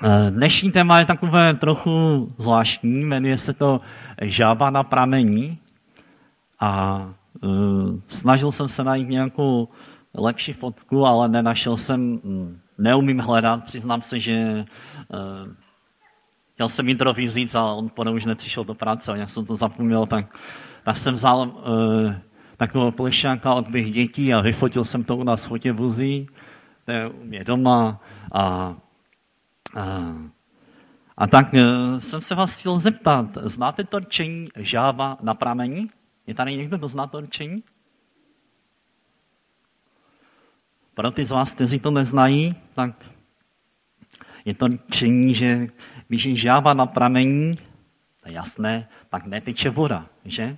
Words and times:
Eh, 0.00 0.30
dnešní 0.30 0.72
téma 0.72 0.98
je 0.98 1.06
takové 1.06 1.54
trochu 1.54 2.28
zvláštní, 2.38 3.04
jmenuje 3.04 3.38
se 3.38 3.52
to 3.52 3.80
Žába 4.22 4.70
na 4.70 4.82
pramení. 4.82 5.58
A 6.60 7.02
uh, 7.40 7.98
snažil 8.08 8.52
jsem 8.52 8.68
se 8.68 8.84
najít 8.84 9.08
nějakou 9.08 9.68
lepší 10.14 10.52
fotku, 10.52 11.06
ale 11.06 11.28
nenašel 11.28 11.76
jsem, 11.76 12.20
hm, 12.24 12.58
neumím 12.78 13.18
hledat, 13.18 13.64
přiznám 13.64 14.02
se, 14.02 14.20
že 14.20 14.64
chtěl 16.54 16.68
jsem 16.68 16.88
Indrovi 16.88 17.30
říct, 17.30 17.54
ale 17.54 17.72
on 17.74 17.88
potom 17.88 18.14
už 18.14 18.24
nepřišel 18.24 18.64
do 18.64 18.74
práce, 18.74 19.12
a 19.12 19.16
jak 19.16 19.30
jsem 19.30 19.46
to 19.46 19.56
zapomněl, 19.56 20.06
tak, 20.06 20.26
tak 20.84 20.96
jsem 20.96 21.14
vzal 21.14 21.38
uh, 21.48 22.14
takového 22.56 22.92
plešáka 22.92 23.54
od 23.54 23.68
mých 23.68 23.92
dětí 23.92 24.34
a 24.34 24.40
vyfotil 24.40 24.84
jsem 24.84 25.04
to 25.04 25.16
u 25.16 25.24
nás 25.24 25.44
v 25.44 25.48
Chotěvuzí, 25.48 26.28
to 26.84 26.92
je 26.92 27.08
u 27.08 27.24
mě 27.24 27.44
doma 27.44 28.00
a 28.32 28.74
a, 31.16 31.26
tak 31.26 31.54
e, 31.54 31.60
jsem 32.00 32.20
se 32.20 32.34
vás 32.34 32.56
chtěl 32.56 32.78
zeptat, 32.78 33.26
znáte 33.42 33.84
to 33.84 33.98
rčení 33.98 34.48
žáva 34.56 35.18
na 35.22 35.34
pramení? 35.34 35.90
Je 36.26 36.34
tady 36.34 36.56
někdo, 36.56 36.78
kdo 36.78 36.88
zná 36.88 37.06
to 37.06 37.20
rčení? 37.20 37.62
Pro 40.94 41.10
ty 41.10 41.24
z 41.24 41.30
vás, 41.30 41.54
kteří 41.54 41.78
to 41.78 41.90
neznají, 41.90 42.54
tak 42.74 42.90
je 44.44 44.54
to 44.54 44.66
rčení, 44.66 45.34
že 45.34 45.66
když 46.08 46.24
je 46.24 46.36
žáva 46.36 46.74
na 46.74 46.86
pramení, 46.86 47.58
to 48.22 48.28
je 48.28 48.34
jasné, 48.34 48.88
tak 49.08 49.26
neteče 49.26 49.70
voda, 49.70 50.06
že? 50.24 50.56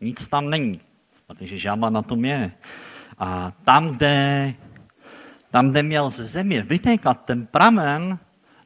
Nic 0.00 0.28
tam 0.28 0.50
není, 0.50 0.80
protože 1.26 1.58
žába 1.58 1.90
na 1.90 2.02
tom 2.02 2.24
je. 2.24 2.52
A 3.18 3.52
tam, 3.64 3.88
kde, 3.88 4.54
tam, 5.50 5.70
kde 5.70 5.82
měl 5.82 6.10
ze 6.10 6.26
země 6.26 6.62
vytékat 6.62 7.24
ten 7.24 7.46
pramen, 7.46 8.18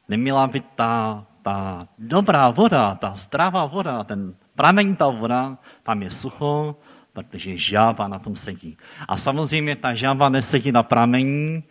neměla 0.09 0.47
být 0.47 0.65
ta, 0.75 1.23
ta 1.41 1.87
dobrá 1.97 2.49
voda, 2.49 2.95
ta 2.95 3.13
zdravá 3.15 3.65
voda, 3.65 4.03
ten 4.03 4.33
pramen 4.55 4.95
ta 4.95 5.07
voda, 5.07 5.57
tam 5.83 6.01
je 6.03 6.11
sucho, 6.11 6.75
protože 7.13 7.57
žába 7.57 8.07
na 8.07 8.19
tom 8.19 8.35
sedí. 8.35 8.77
A 9.07 9.17
samozřejmě 9.17 9.75
ta 9.75 9.93
žába 9.93 10.29
nesedí 10.29 10.71
na 10.71 10.83
pramení, 10.83 11.63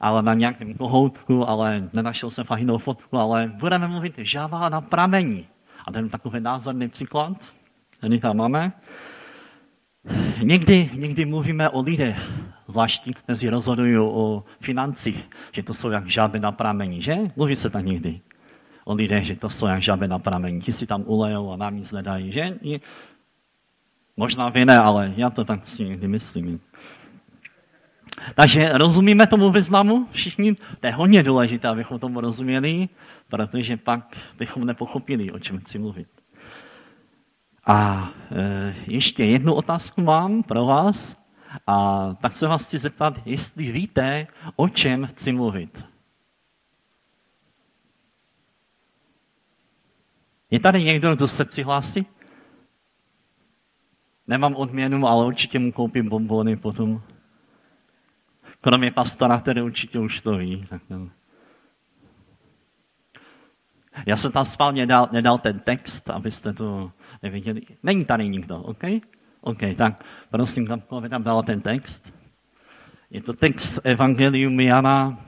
ale 0.00 0.22
na 0.22 0.34
nějakém 0.34 0.74
kohoutku, 0.74 1.48
ale 1.48 1.88
nenašel 1.92 2.30
jsem 2.30 2.44
fakt 2.44 2.58
jinou 2.58 2.78
fotku, 2.78 3.18
ale 3.18 3.52
budeme 3.54 3.88
mluvit 3.88 4.14
žába 4.18 4.68
na 4.68 4.80
pramení. 4.80 5.46
A 5.86 5.92
ten 5.92 6.08
takový 6.08 6.40
názorný 6.40 6.88
příklad, 6.88 7.32
který 7.98 8.20
tam 8.20 8.36
máme. 8.36 8.72
Někdy, 10.42 10.90
někdy 10.94 11.24
mluvíme 11.24 11.68
o 11.68 11.82
lidech, 11.82 12.30
zvláště 12.72 13.12
kteří 13.12 13.48
rozhodují 13.48 13.98
o 13.98 14.44
financích, 14.60 15.28
že 15.52 15.62
to 15.62 15.74
jsou 15.74 15.90
jak 15.90 16.10
žáby 16.10 16.40
na 16.40 16.52
pramení, 16.52 17.02
že? 17.02 17.16
Mluví 17.36 17.56
se 17.56 17.70
tak 17.70 17.84
někdy 17.84 18.20
o 18.84 18.94
lidech, 18.94 19.24
že 19.26 19.36
to 19.36 19.50
jsou 19.50 19.66
jak 19.66 19.82
žáby 19.82 20.08
na 20.08 20.18
pramení. 20.18 20.60
Ti 20.60 20.72
si 20.72 20.86
tam 20.86 21.02
ulejou 21.06 21.52
a 21.52 21.56
nám 21.56 21.76
nic 21.76 21.92
nedají, 21.92 22.32
že? 22.32 22.58
Možná 24.16 24.48
vy 24.48 24.64
ne, 24.64 24.78
ale 24.78 25.12
já 25.16 25.30
to 25.30 25.44
tak 25.44 25.68
si 25.68 25.84
někdy 25.84 26.08
myslím. 26.08 26.60
Takže 28.34 28.72
rozumíme 28.72 29.26
tomu 29.26 29.50
významu 29.50 30.08
všichni? 30.12 30.54
To 30.80 30.86
je 30.86 30.92
hodně 30.92 31.22
důležité, 31.22 31.68
abychom 31.68 31.98
tomu 31.98 32.20
rozuměli, 32.20 32.88
protože 33.28 33.76
pak 33.76 34.16
bychom 34.38 34.64
nepochopili, 34.64 35.32
o 35.32 35.38
čem 35.38 35.58
chci 35.58 35.78
mluvit. 35.78 36.08
A 37.66 38.08
e, 38.30 38.74
ještě 38.86 39.24
jednu 39.24 39.54
otázku 39.54 40.00
mám 40.02 40.42
pro 40.42 40.66
vás. 40.66 41.21
A 41.66 42.08
tak 42.14 42.34
se 42.34 42.46
vás 42.46 42.64
chci 42.64 42.78
zeptat, 42.78 43.14
jestli 43.24 43.72
víte, 43.72 44.26
o 44.56 44.68
čem 44.68 45.06
chci 45.06 45.32
mluvit. 45.32 45.86
Je 50.50 50.60
tady 50.60 50.82
někdo, 50.82 51.16
kdo 51.16 51.28
se 51.28 51.44
přihlásí? 51.44 52.06
Nemám 54.26 54.54
odměnu, 54.54 55.06
ale 55.06 55.26
určitě 55.26 55.58
mu 55.58 55.72
koupím 55.72 56.08
bombony 56.08 56.56
potom. 56.56 57.02
Kromě 58.60 58.90
pastora, 58.90 59.40
který 59.40 59.62
určitě 59.62 59.98
už 59.98 60.20
to 60.20 60.36
ví. 60.36 60.68
No. 60.90 61.10
Já 64.06 64.16
jsem 64.16 64.32
tam 64.32 64.44
spálně 64.44 64.82
nedal, 64.82 65.08
nedal 65.12 65.38
ten 65.38 65.60
text, 65.60 66.10
abyste 66.10 66.52
to 66.52 66.92
neviděli. 67.22 67.62
Není 67.82 68.04
tady 68.04 68.28
nikdo, 68.28 68.58
OK? 68.58 68.82
OK, 69.42 69.58
tak 69.76 70.04
prosím, 70.30 70.66
tam 70.66 70.80
tam 71.08 71.22
dala 71.22 71.42
ten 71.42 71.60
text. 71.60 72.08
Je 73.10 73.22
to 73.22 73.32
text 73.32 73.80
Evangelium 73.84 74.60
Jana, 74.60 75.18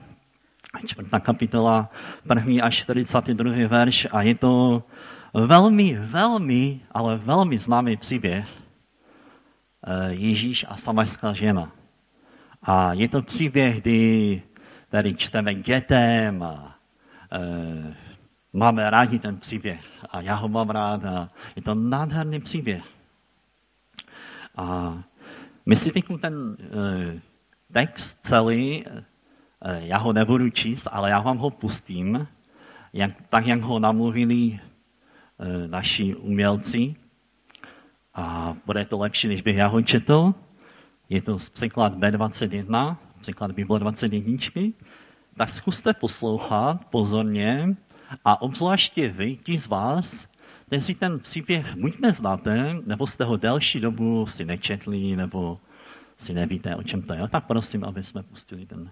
čtvrtá 0.85 1.19
kapitola, 1.19 1.89
první 2.27 2.61
až 2.61 2.75
42. 2.75 3.67
verš 3.67 4.07
a 4.11 4.21
je 4.21 4.35
to 4.35 4.83
velmi, 5.33 5.97
velmi, 5.99 6.79
ale 6.91 7.17
velmi 7.17 7.57
známý 7.57 7.97
příběh 7.97 8.47
eh, 8.47 10.13
Ježíš 10.13 10.65
a 10.69 10.75
samarská 10.77 11.33
žena. 11.33 11.71
A 12.63 12.93
je 12.93 13.07
to 13.07 13.21
příběh, 13.21 13.81
kdy 13.81 14.41
tady 14.89 15.15
čteme 15.15 15.55
dětem 15.55 16.43
a 16.43 16.75
e, 17.31 17.95
máme 18.53 18.89
rádi 18.89 19.19
ten 19.19 19.37
příběh. 19.37 19.81
A 20.09 20.21
já 20.21 20.35
ho 20.35 20.47
mám 20.47 20.69
rád 20.69 21.05
a 21.05 21.29
je 21.55 21.61
to 21.61 21.75
nádherný 21.75 22.39
příběh. 22.39 22.94
A 24.57 24.97
my 25.65 25.75
si 25.75 25.91
teď 25.91 26.05
ten 26.21 26.33
uh, 26.35 27.19
text 27.73 28.19
celý, 28.23 28.85
uh, 28.85 29.01
já 29.77 29.97
ho 29.97 30.13
nebudu 30.13 30.49
číst, 30.49 30.87
ale 30.91 31.09
já 31.09 31.19
vám 31.19 31.37
ho 31.37 31.49
pustím, 31.49 32.27
jak, 32.93 33.11
tak 33.29 33.45
jak 33.45 33.61
ho 33.61 33.79
namluvili 33.79 34.35
uh, 34.37 34.57
naši 35.67 36.15
umělci. 36.15 36.95
A 38.13 38.55
bude 38.65 38.85
to 38.85 38.97
lepší, 38.97 39.27
než 39.27 39.41
bych 39.41 39.55
já 39.55 39.67
ho 39.67 39.81
četl. 39.81 40.33
Je 41.09 41.21
to 41.21 41.37
překlad 41.53 41.93
B21, 41.93 42.95
překlad 43.21 43.51
Bible 43.51 43.79
21. 43.79 44.37
Tak 45.37 45.49
zkuste 45.49 45.93
poslouchat 45.93 46.85
pozorně 46.85 47.75
a 48.25 48.41
obzvláště 48.41 49.09
vy, 49.09 49.35
ti 49.35 49.57
z 49.57 49.67
vás, 49.67 50.27
kteří 50.67 50.95
ten 50.95 51.19
příběh 51.19 51.75
buď 51.75 51.99
neznáte, 51.99 52.75
nebo 52.85 53.07
jste 53.07 53.23
ho 53.23 53.37
delší 53.37 53.79
dobu 53.79 54.27
si 54.27 54.45
nečetli, 54.45 55.15
nebo 55.15 55.59
si 56.17 56.33
nevíte, 56.33 56.75
o 56.75 56.83
čem 56.83 57.01
to 57.01 57.13
je. 57.13 57.27
Tak 57.27 57.47
prosím, 57.47 57.83
aby 57.83 58.03
jsme 58.03 58.23
pustili 58.23 58.65
ten. 58.65 58.91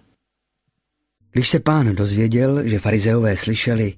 Když 1.30 1.48
se 1.48 1.60
pán 1.60 1.94
dozvěděl, 1.94 2.66
že 2.68 2.78
farizeové 2.78 3.36
slyšeli, 3.36 3.94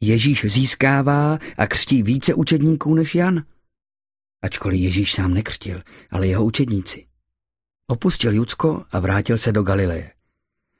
Ježíš 0.00 0.44
získává 0.44 1.38
a 1.56 1.66
křtí 1.66 2.02
více 2.02 2.34
učedníků 2.34 2.94
než 2.94 3.14
Jan, 3.14 3.44
ačkoliv 4.42 4.80
Ježíš 4.80 5.12
sám 5.12 5.34
nekřtil, 5.34 5.82
ale 6.10 6.26
jeho 6.26 6.44
učedníci. 6.44 7.06
Opustil 7.86 8.34
Judsko 8.34 8.84
a 8.90 8.98
vrátil 8.98 9.38
se 9.38 9.52
do 9.52 9.62
Galileje. 9.62 10.12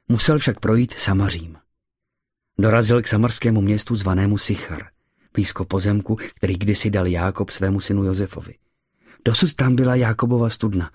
Musel 0.09 0.39
však 0.39 0.61
projít 0.61 0.95
Samařím. 0.99 1.59
Dorazil 2.59 3.03
k 3.03 3.09
samarskému 3.09 3.61
městu 3.61 3.97
zvanému 3.97 4.39
Sichar 4.39 4.94
blízko 5.35 5.65
pozemku, 5.65 6.17
který 6.35 6.57
kdysi 6.57 6.91
dal 6.91 7.07
Jákob 7.07 7.51
svému 7.51 7.81
synu 7.81 8.05
Josefovi. 8.05 8.55
Dosud 9.25 9.55
tam 9.55 9.77
byla 9.77 9.95
Jákobova 9.95 10.51
studna 10.51 10.91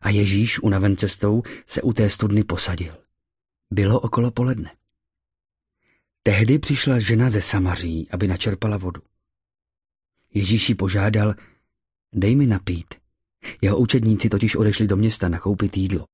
a 0.00 0.10
Ježíš 0.10 0.62
unaven 0.62 0.96
cestou 0.96 1.42
se 1.66 1.82
u 1.82 1.92
té 1.92 2.10
studny 2.10 2.44
posadil. 2.44 2.96
Bylo 3.70 4.00
okolo 4.00 4.30
poledne. 4.30 4.70
Tehdy 6.22 6.58
přišla 6.58 6.98
žena 6.98 7.30
ze 7.30 7.42
Samaří, 7.42 8.08
aby 8.10 8.28
načerpala 8.28 8.76
vodu. 8.76 9.02
Ježíši 10.34 10.74
požádal, 10.74 11.34
dej 12.12 12.36
mi 12.36 12.46
napít. 12.46 12.94
Jeho 13.62 13.78
učedníci 13.78 14.28
totiž 14.28 14.56
odešli 14.56 14.86
do 14.86 14.96
města 14.96 15.28
nakoupit 15.28 15.76
jídlo. 15.76 16.06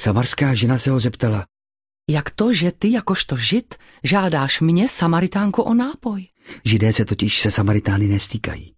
Samarská 0.00 0.54
žena 0.54 0.78
se 0.78 0.90
ho 0.90 1.00
zeptala, 1.00 1.46
jak 2.08 2.30
to, 2.30 2.52
že 2.52 2.72
ty 2.72 2.92
jakožto 2.92 3.36
žid 3.36 3.74
žádáš 4.04 4.60
mě, 4.60 4.88
Samaritánko, 4.88 5.64
o 5.64 5.74
nápoj? 5.74 6.26
Židé 6.64 6.92
se 6.92 7.04
totiž 7.04 7.40
se 7.40 7.50
Samaritány 7.50 8.08
nestýkají. 8.08 8.74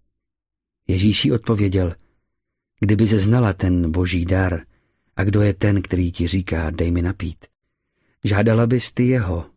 Ježíši 0.89 1.33
odpověděl, 1.33 1.95
kdyby 2.81 3.07
se 3.07 3.19
znala 3.19 3.53
ten 3.53 3.91
boží 3.91 4.25
dar 4.25 4.67
a 5.17 5.25
kdo 5.25 5.43
je 5.43 5.55
ten, 5.55 5.83
který 5.83 6.13
ti 6.13 6.27
říká, 6.27 6.71
dej 6.71 6.91
mi 6.91 7.03
napít, 7.03 7.47
žádala 8.25 8.67
bys 8.67 8.93
ty 8.93 9.09
jeho 9.09 9.51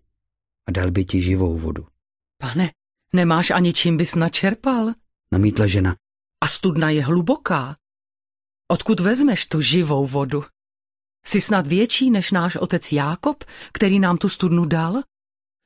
a 0.68 0.72
dal 0.72 0.92
by 0.92 1.06
ti 1.06 1.22
živou 1.22 1.58
vodu. 1.58 1.88
Pane, 2.38 2.72
nemáš 3.14 3.52
ani 3.52 3.74
čím 3.74 3.98
bys 3.98 4.16
načerpal? 4.16 4.94
Namítla 5.32 5.68
žena. 5.68 5.96
A 6.42 6.48
studna 6.48 6.90
je 6.90 7.04
hluboká. 7.04 7.78
Odkud 8.68 9.00
vezmeš 9.00 9.46
tu 9.46 9.62
živou 9.62 10.08
vodu? 10.08 10.44
Jsi 11.26 11.42
snad 11.42 11.68
větší 11.68 12.12
než 12.12 12.32
náš 12.32 12.56
otec 12.56 12.92
Jákob, 12.92 13.44
který 13.72 14.00
nám 14.00 14.18
tu 14.18 14.30
studnu 14.30 14.66
dal? 14.66 15.02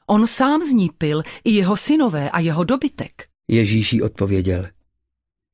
On 0.10 0.28
sám 0.28 0.64
z 0.64 0.74
ní 0.74 0.90
pil, 0.98 1.24
i 1.44 1.52
jeho 1.52 1.78
synové 1.78 2.30
a 2.30 2.40
jeho 2.40 2.64
dobytek. 2.64 3.28
Ježíš 3.48 4.02
odpověděl. 4.02 4.68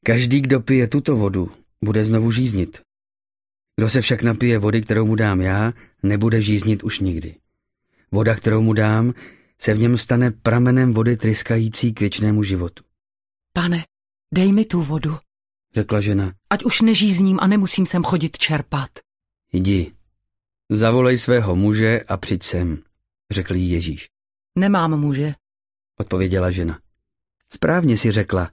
Každý, 0.05 0.41
kdo 0.41 0.59
pije 0.59 0.87
tuto 0.87 1.15
vodu, 1.15 1.51
bude 1.83 2.05
znovu 2.05 2.31
žíznit. 2.31 2.81
Kdo 3.75 3.89
se 3.89 4.01
však 4.01 4.23
napije 4.23 4.57
vody, 4.57 4.81
kterou 4.81 5.05
mu 5.05 5.15
dám 5.15 5.41
já, 5.41 5.73
nebude 6.03 6.41
žíznit 6.41 6.83
už 6.83 6.99
nikdy. 6.99 7.35
Voda, 8.11 8.35
kterou 8.35 8.61
mu 8.61 8.73
dám, 8.73 9.13
se 9.59 9.73
v 9.73 9.79
něm 9.79 9.97
stane 9.97 10.31
pramenem 10.31 10.93
vody 10.93 11.17
tryskající 11.17 11.93
k 11.93 11.99
věčnému 11.99 12.43
životu. 12.43 12.83
Pane, 13.53 13.85
dej 14.33 14.51
mi 14.51 14.65
tu 14.65 14.81
vodu, 14.81 15.17
Řekla 15.75 16.01
žena, 16.01 16.33
ať 16.49 16.63
už 16.63 16.81
nežízním 16.81 17.39
a 17.41 17.47
nemusím 17.47 17.85
sem 17.85 18.03
chodit 18.03 18.37
čerpat. 18.37 18.89
jdi, 19.53 19.91
zavolej 20.69 21.17
svého 21.17 21.55
muže 21.55 22.01
a 22.07 22.17
přijď 22.17 22.43
sem, 22.43 22.83
řekl 23.31 23.55
jí 23.55 23.69
Ježíš. 23.69 24.14
Nemám 24.55 24.99
muže. 24.99 25.35
Odpověděla 25.99 26.51
žena. 26.51 26.79
Správně 27.49 27.97
si 27.97 28.11
řekla. 28.11 28.51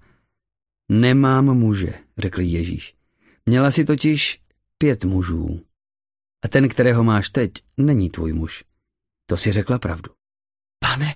Nemám 0.89 1.45
muže, 1.45 1.95
řekl 2.19 2.41
Ježíš. 2.41 2.95
Měla 3.47 3.71
si 3.71 3.85
totiž 3.85 4.43
pět 4.79 5.05
mužů. 5.05 5.67
A 6.45 6.49
ten, 6.49 6.69
kterého 6.69 7.05
máš 7.05 7.31
teď, 7.31 7.53
není 7.77 8.11
tvůj 8.11 8.33
muž. 8.33 8.65
To 9.27 9.37
si 9.37 9.53
řekla 9.53 9.79
pravdu, 9.79 10.11
Pane, 10.79 11.15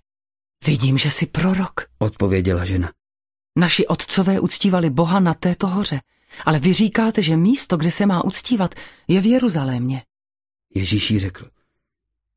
vidím, 0.67 0.99
že 0.99 1.11
jsi 1.11 1.27
prorok. 1.27 1.81
odpověděla 1.99 2.65
žena. 2.65 2.93
Naši 3.57 3.87
otcové 3.87 4.41
uctívali 4.41 4.91
Boha 4.91 5.21
na 5.21 5.35
této 5.35 5.67
hoře, 5.67 6.01
ale 6.45 6.59
vy 6.59 6.73
říkáte, 6.73 7.23
že 7.23 7.37
místo, 7.37 7.77
kde 7.77 7.91
se 7.91 8.07
má 8.07 8.25
uctívat, 8.25 8.75
je 9.09 9.21
v 9.21 9.27
Jeruzalémě. 9.27 10.05
Ježíš 10.75 11.11
jí 11.11 11.19
řekl. 11.19 11.51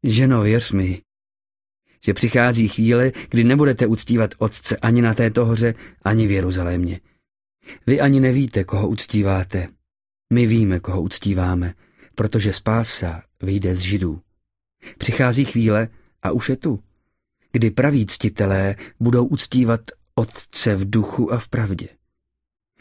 Ženo, 0.03 0.41
věř 0.41 0.71
mi, 0.71 1.01
že 2.05 2.13
přichází 2.13 2.67
chvíle, 2.67 3.11
kdy 3.29 3.43
nebudete 3.43 3.87
uctívat 3.87 4.35
Otce 4.37 4.77
ani 4.77 5.01
na 5.01 5.13
této 5.13 5.45
hoře, 5.45 5.73
ani 6.03 6.27
v 6.27 6.31
Jeruzalémě. 6.31 6.99
Vy 7.87 8.01
ani 8.01 8.19
nevíte, 8.19 8.63
koho 8.63 8.89
uctíváte. 8.89 9.67
My 10.33 10.47
víme, 10.47 10.79
koho 10.79 11.01
uctíváme, 11.01 11.73
protože 12.15 12.53
spása 12.53 13.23
vyjde 13.41 13.75
z 13.75 13.79
Židů. 13.79 14.21
Přichází 14.97 15.45
chvíle, 15.45 15.87
a 16.23 16.31
už 16.31 16.49
je 16.49 16.55
tu, 16.55 16.83
kdy 17.51 17.71
praví 17.71 18.05
ctitelé 18.05 18.75
budou 18.99 19.25
uctívat 19.25 19.81
Otce 20.15 20.75
v 20.75 20.89
duchu 20.89 21.33
a 21.33 21.37
v 21.39 21.47
pravdě. 21.47 21.87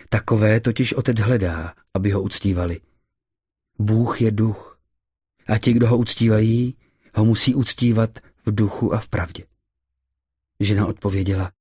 Takové 0.09 0.61
totiž 0.61 0.93
Otec 0.95 1.21
hledá, 1.21 1.75
aby 1.95 2.11
ho 2.11 2.23
uctívali. 2.23 2.81
Bůh 3.79 4.23
je 4.23 4.31
duch 4.31 4.81
a 5.47 5.59
ti, 5.59 5.73
kdo 5.73 5.89
ho 5.89 5.99
uctívají, 5.99 6.77
ho 7.15 7.25
musí 7.25 7.55
uctívat 7.55 8.19
v 8.49 8.55
duchu 8.55 8.95
a 8.95 8.99
v 8.99 9.09
pravdě. 9.09 9.45
Žena 10.61 10.87
odpověděla, 10.87 11.53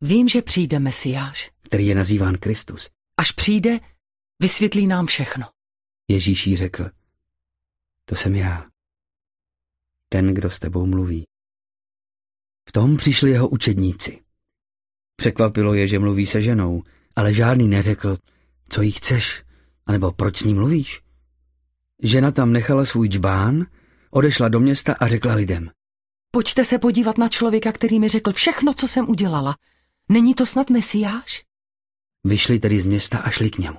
Vím, 0.00 0.28
že 0.28 0.42
přijde 0.42 0.78
Mesiáš. 0.78 1.50
který 1.62 1.86
je 1.86 1.94
nazýván 1.94 2.34
Kristus. 2.34 2.90
Až 3.16 3.32
přijde, 3.32 3.80
vysvětlí 4.40 4.86
nám 4.86 5.06
všechno. 5.06 5.46
Ježíš 6.08 6.46
jí 6.46 6.56
řekl, 6.56 6.90
to 8.04 8.14
jsem 8.14 8.34
já, 8.34 8.66
ten, 10.08 10.34
kdo 10.34 10.50
s 10.50 10.58
tebou 10.58 10.86
mluví. 10.86 11.26
V 12.68 12.72
tom 12.72 12.96
přišli 12.96 13.30
jeho 13.30 13.48
učedníci. 13.48 14.22
Překvapilo 15.16 15.74
je, 15.74 15.88
že 15.88 15.98
mluví 15.98 16.26
se 16.26 16.42
ženou, 16.42 16.82
ale 17.16 17.34
žádný 17.34 17.68
neřekl, 17.68 18.18
co 18.68 18.82
jí 18.82 18.92
chceš, 18.92 19.44
anebo 19.86 20.12
proč 20.12 20.36
s 20.36 20.44
ní 20.44 20.54
mluvíš. 20.54 21.02
Žena 22.02 22.30
tam 22.30 22.52
nechala 22.52 22.84
svůj 22.84 23.08
džbán, 23.08 23.66
odešla 24.10 24.48
do 24.48 24.60
města 24.60 24.94
a 25.00 25.08
řekla 25.08 25.34
lidem, 25.34 25.70
Pojďte 26.30 26.64
se 26.64 26.78
podívat 26.78 27.18
na 27.18 27.28
člověka, 27.28 27.72
který 27.72 28.00
mi 28.00 28.08
řekl 28.08 28.32
všechno, 28.32 28.74
co 28.74 28.88
jsem 28.88 29.10
udělala. 29.10 29.56
Není 30.08 30.34
to 30.34 30.46
snad 30.46 30.70
Mesiáš? 30.70 31.46
vyšli 32.26 32.58
tedy 32.58 32.80
z 32.80 32.86
města 32.86 33.18
a 33.18 33.30
šli 33.30 33.50
k 33.50 33.58
němu. 33.58 33.78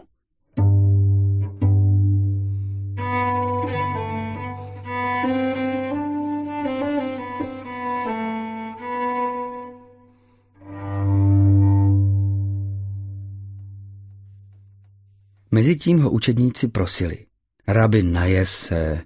Mezitím 15.52 16.00
ho 16.00 16.12
učedníci 16.12 16.68
prosili. 16.68 17.26
Rabi, 17.68 18.04
najes 18.04 18.52
se. 18.52 19.02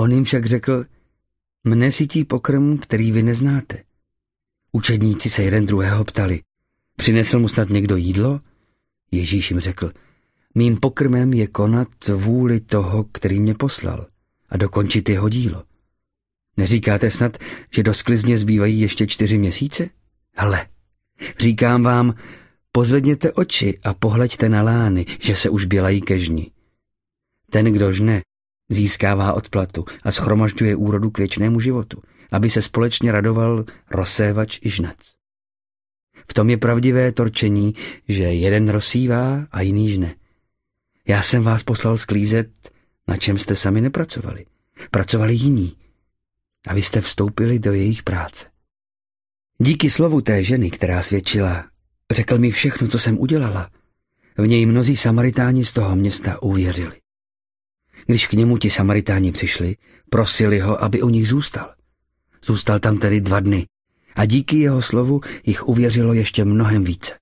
On 0.00 0.12
jim 0.12 0.24
však 0.24 0.46
řekl, 0.46 0.84
mne 1.64 1.92
sytí 1.92 2.24
pokrm, 2.24 2.78
který 2.78 3.12
vy 3.12 3.22
neznáte. 3.22 3.82
Učedníci 4.72 5.30
se 5.30 5.42
jeden 5.42 5.66
druhého 5.66 6.04
ptali, 6.04 6.40
přinesl 6.96 7.38
mu 7.38 7.48
snad 7.48 7.68
někdo 7.68 7.96
jídlo? 7.96 8.40
Ježíš 9.10 9.50
jim 9.50 9.60
řekl, 9.60 9.92
mým 10.54 10.76
pokrmem 10.76 11.32
je 11.32 11.46
konat 11.46 11.88
vůli 12.14 12.60
toho, 12.60 13.04
který 13.12 13.40
mě 13.40 13.54
poslal 13.54 14.06
a 14.48 14.56
dokončit 14.56 15.08
jeho 15.08 15.28
dílo. 15.28 15.64
Neříkáte 16.56 17.10
snad, 17.10 17.36
že 17.70 17.82
do 17.82 17.94
sklizně 17.94 18.38
zbývají 18.38 18.80
ještě 18.80 19.06
čtyři 19.06 19.38
měsíce? 19.38 19.90
Hle, 20.36 20.66
říkám 21.38 21.82
vám, 21.82 22.14
pozvedněte 22.72 23.32
oči 23.32 23.78
a 23.84 23.94
pohleďte 23.94 24.48
na 24.48 24.62
lány, 24.62 25.06
že 25.20 25.36
se 25.36 25.50
už 25.50 25.64
bělají 25.64 26.00
ke 26.00 26.18
žni. 26.18 26.50
Ten, 27.50 27.64
kdo 27.64 27.92
žne, 27.92 28.22
získává 28.68 29.32
odplatu 29.32 29.84
a 30.02 30.12
schromažďuje 30.12 30.76
úrodu 30.76 31.10
k 31.10 31.18
věčnému 31.18 31.60
životu, 31.60 32.02
aby 32.32 32.50
se 32.50 32.62
společně 32.62 33.12
radoval 33.12 33.64
rozsévač 33.90 34.58
i 34.62 34.70
žnac. 34.70 34.96
V 36.30 36.34
tom 36.34 36.50
je 36.50 36.56
pravdivé 36.56 37.12
torčení, 37.12 37.74
že 38.08 38.22
jeden 38.22 38.68
rozsívá 38.68 39.46
a 39.50 39.60
jiný 39.60 39.90
žne. 39.90 40.14
Já 41.08 41.22
jsem 41.22 41.42
vás 41.42 41.62
poslal 41.62 41.96
sklízet, 41.96 42.50
na 43.08 43.16
čem 43.16 43.38
jste 43.38 43.56
sami 43.56 43.80
nepracovali. 43.80 44.46
Pracovali 44.90 45.34
jiní. 45.34 45.76
A 46.66 46.74
vy 46.74 46.82
jste 46.82 47.00
vstoupili 47.00 47.58
do 47.58 47.72
jejich 47.72 48.02
práce. 48.02 48.46
Díky 49.58 49.90
slovu 49.90 50.20
té 50.20 50.44
ženy, 50.44 50.70
která 50.70 51.02
svědčila, 51.02 51.64
řekl 52.12 52.38
mi 52.38 52.50
všechno, 52.50 52.88
co 52.88 52.98
jsem 52.98 53.18
udělala. 53.18 53.70
V 54.38 54.46
něj 54.46 54.66
mnozí 54.66 54.96
Samaritáni 54.96 55.64
z 55.64 55.72
toho 55.72 55.96
města 55.96 56.42
uvěřili. 56.42 57.00
Když 58.10 58.26
k 58.26 58.32
němu 58.32 58.58
ti 58.58 58.70
Samaritáni 58.70 59.32
přišli, 59.32 59.76
prosili 60.10 60.58
ho, 60.58 60.84
aby 60.84 61.02
u 61.02 61.08
nich 61.08 61.28
zůstal. 61.28 61.74
Zůstal 62.44 62.78
tam 62.78 62.98
tedy 62.98 63.20
dva 63.20 63.40
dny 63.40 63.66
a 64.14 64.24
díky 64.24 64.56
jeho 64.56 64.82
slovu 64.82 65.20
jich 65.46 65.68
uvěřilo 65.68 66.12
ještě 66.12 66.44
mnohem 66.44 66.84
více. 66.84 67.18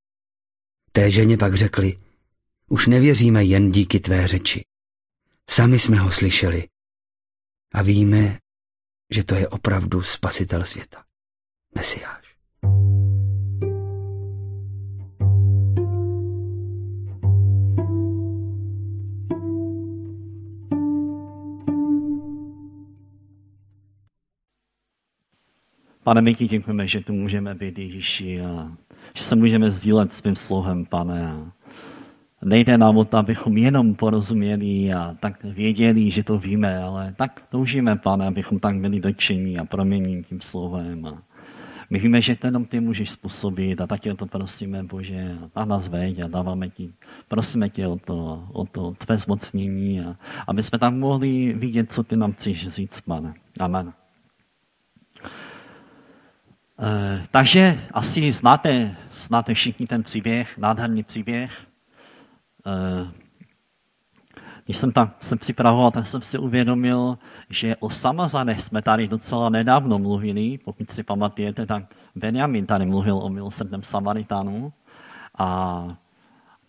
Té 0.92 1.10
ženě 1.10 1.36
pak 1.36 1.54
řekli, 1.54 1.98
už 2.68 2.86
nevěříme 2.86 3.44
jen 3.44 3.72
díky 3.72 4.00
tvé 4.00 4.28
řeči. 4.28 4.64
Sami 5.50 5.78
jsme 5.78 5.96
ho 5.98 6.10
slyšeli 6.10 6.68
a 7.74 7.82
víme, 7.82 8.38
že 9.10 9.24
to 9.24 9.34
je 9.34 9.48
opravdu 9.48 10.02
spasitel 10.02 10.64
světa, 10.64 11.04
Mesiáš. 11.74 12.25
Pane, 26.06 26.22
my 26.22 26.34
ti 26.34 26.48
děkujeme, 26.48 26.88
že 26.88 27.00
tu 27.00 27.12
můžeme 27.12 27.54
být 27.54 27.78
Ježíši 27.78 28.40
a 28.40 28.72
že 29.14 29.24
se 29.24 29.36
můžeme 29.36 29.70
sdílet 29.70 30.12
s 30.12 30.22
tvým 30.22 30.36
slohem, 30.36 30.84
pane. 30.84 31.32
A 31.32 31.52
nejde 32.44 32.78
nám 32.78 32.96
o 32.96 33.04
to, 33.04 33.16
abychom 33.16 33.56
jenom 33.56 33.94
porozuměli 33.94 34.92
a 34.92 35.14
tak 35.20 35.44
věděli, 35.44 36.10
že 36.10 36.22
to 36.22 36.38
víme, 36.38 36.78
ale 36.78 37.14
tak 37.18 37.42
toužíme, 37.50 37.96
pane, 37.96 38.26
abychom 38.26 38.58
tak 38.58 38.76
byli 38.76 39.00
dočení 39.00 39.58
a 39.58 39.64
promění 39.64 40.24
tím 40.24 40.40
slovem. 40.40 41.06
A 41.06 41.22
my 41.90 41.98
víme, 41.98 42.20
že 42.20 42.36
to 42.36 42.46
jenom 42.46 42.64
ty 42.64 42.80
můžeš 42.80 43.10
způsobit 43.10 43.80
a 43.80 43.86
tak 43.86 44.00
tě 44.00 44.12
o 44.12 44.16
to 44.16 44.26
prosíme, 44.26 44.82
Bože, 44.82 45.36
a 45.44 45.48
tak 45.48 45.68
nás 45.68 45.88
veď 45.88 46.20
a 46.20 46.26
dáváme 46.26 46.68
ti, 46.68 46.92
prosíme 47.28 47.68
tě 47.68 47.86
o 47.86 47.96
to, 47.96 48.48
o 48.52 48.64
to 48.64 48.94
tvé 48.98 49.18
zmocnění, 49.18 50.00
a 50.00 50.16
aby 50.46 50.62
jsme 50.62 50.78
tak 50.78 50.94
mohli 50.94 51.52
vidět, 51.52 51.92
co 51.92 52.02
ty 52.02 52.16
nám 52.16 52.32
chceš 52.32 52.68
říct, 52.68 53.00
pane. 53.00 53.34
Amen. 53.58 54.05
Eh, 56.78 57.26
takže 57.30 57.80
asi 57.92 58.32
znáte, 58.32 58.96
znáte 59.14 59.54
všichni 59.54 59.86
ten 59.86 60.02
příběh, 60.02 60.58
nádherný 60.58 61.02
příběh. 61.02 61.66
Eh, 62.66 63.08
když 64.64 64.76
jsem 64.76 64.92
tam 64.92 65.10
se 65.20 65.36
připravoval, 65.36 65.90
tak 65.90 66.06
jsem 66.06 66.22
si 66.22 66.38
uvědomil, 66.38 67.18
že 67.50 67.76
o 67.76 67.90
Samazanech 67.90 68.60
jsme 68.60 68.82
tady 68.82 69.08
docela 69.08 69.48
nedávno 69.48 69.98
mluvili, 69.98 70.58
pokud 70.58 70.90
si 70.90 71.02
pamatujete, 71.02 71.66
tak 71.66 71.84
Benjamin 72.14 72.66
tady 72.66 72.86
mluvil 72.86 73.16
o 73.16 73.28
milosrdném 73.28 73.82
Samaritánu 73.82 74.72
a 75.38 75.88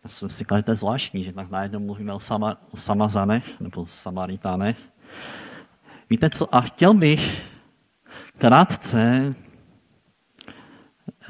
jsem 0.08 0.30
si 0.30 0.38
říkal, 0.40 0.58
že 0.58 0.64
to 0.64 0.72
je 0.72 0.76
zvláštní, 0.76 1.24
že 1.24 1.34
tak 1.34 1.50
najednou 1.50 1.80
mluvíme 1.80 2.14
o, 2.14 2.20
sama, 2.20 2.58
o 2.72 2.78
Samazanech 2.78 3.60
nebo 3.60 3.86
Samaritánech. 3.86 4.78
Víte 6.10 6.30
co, 6.30 6.56
a 6.56 6.62
chtěl 6.62 6.94
bych 6.94 7.46
krátce 8.38 9.36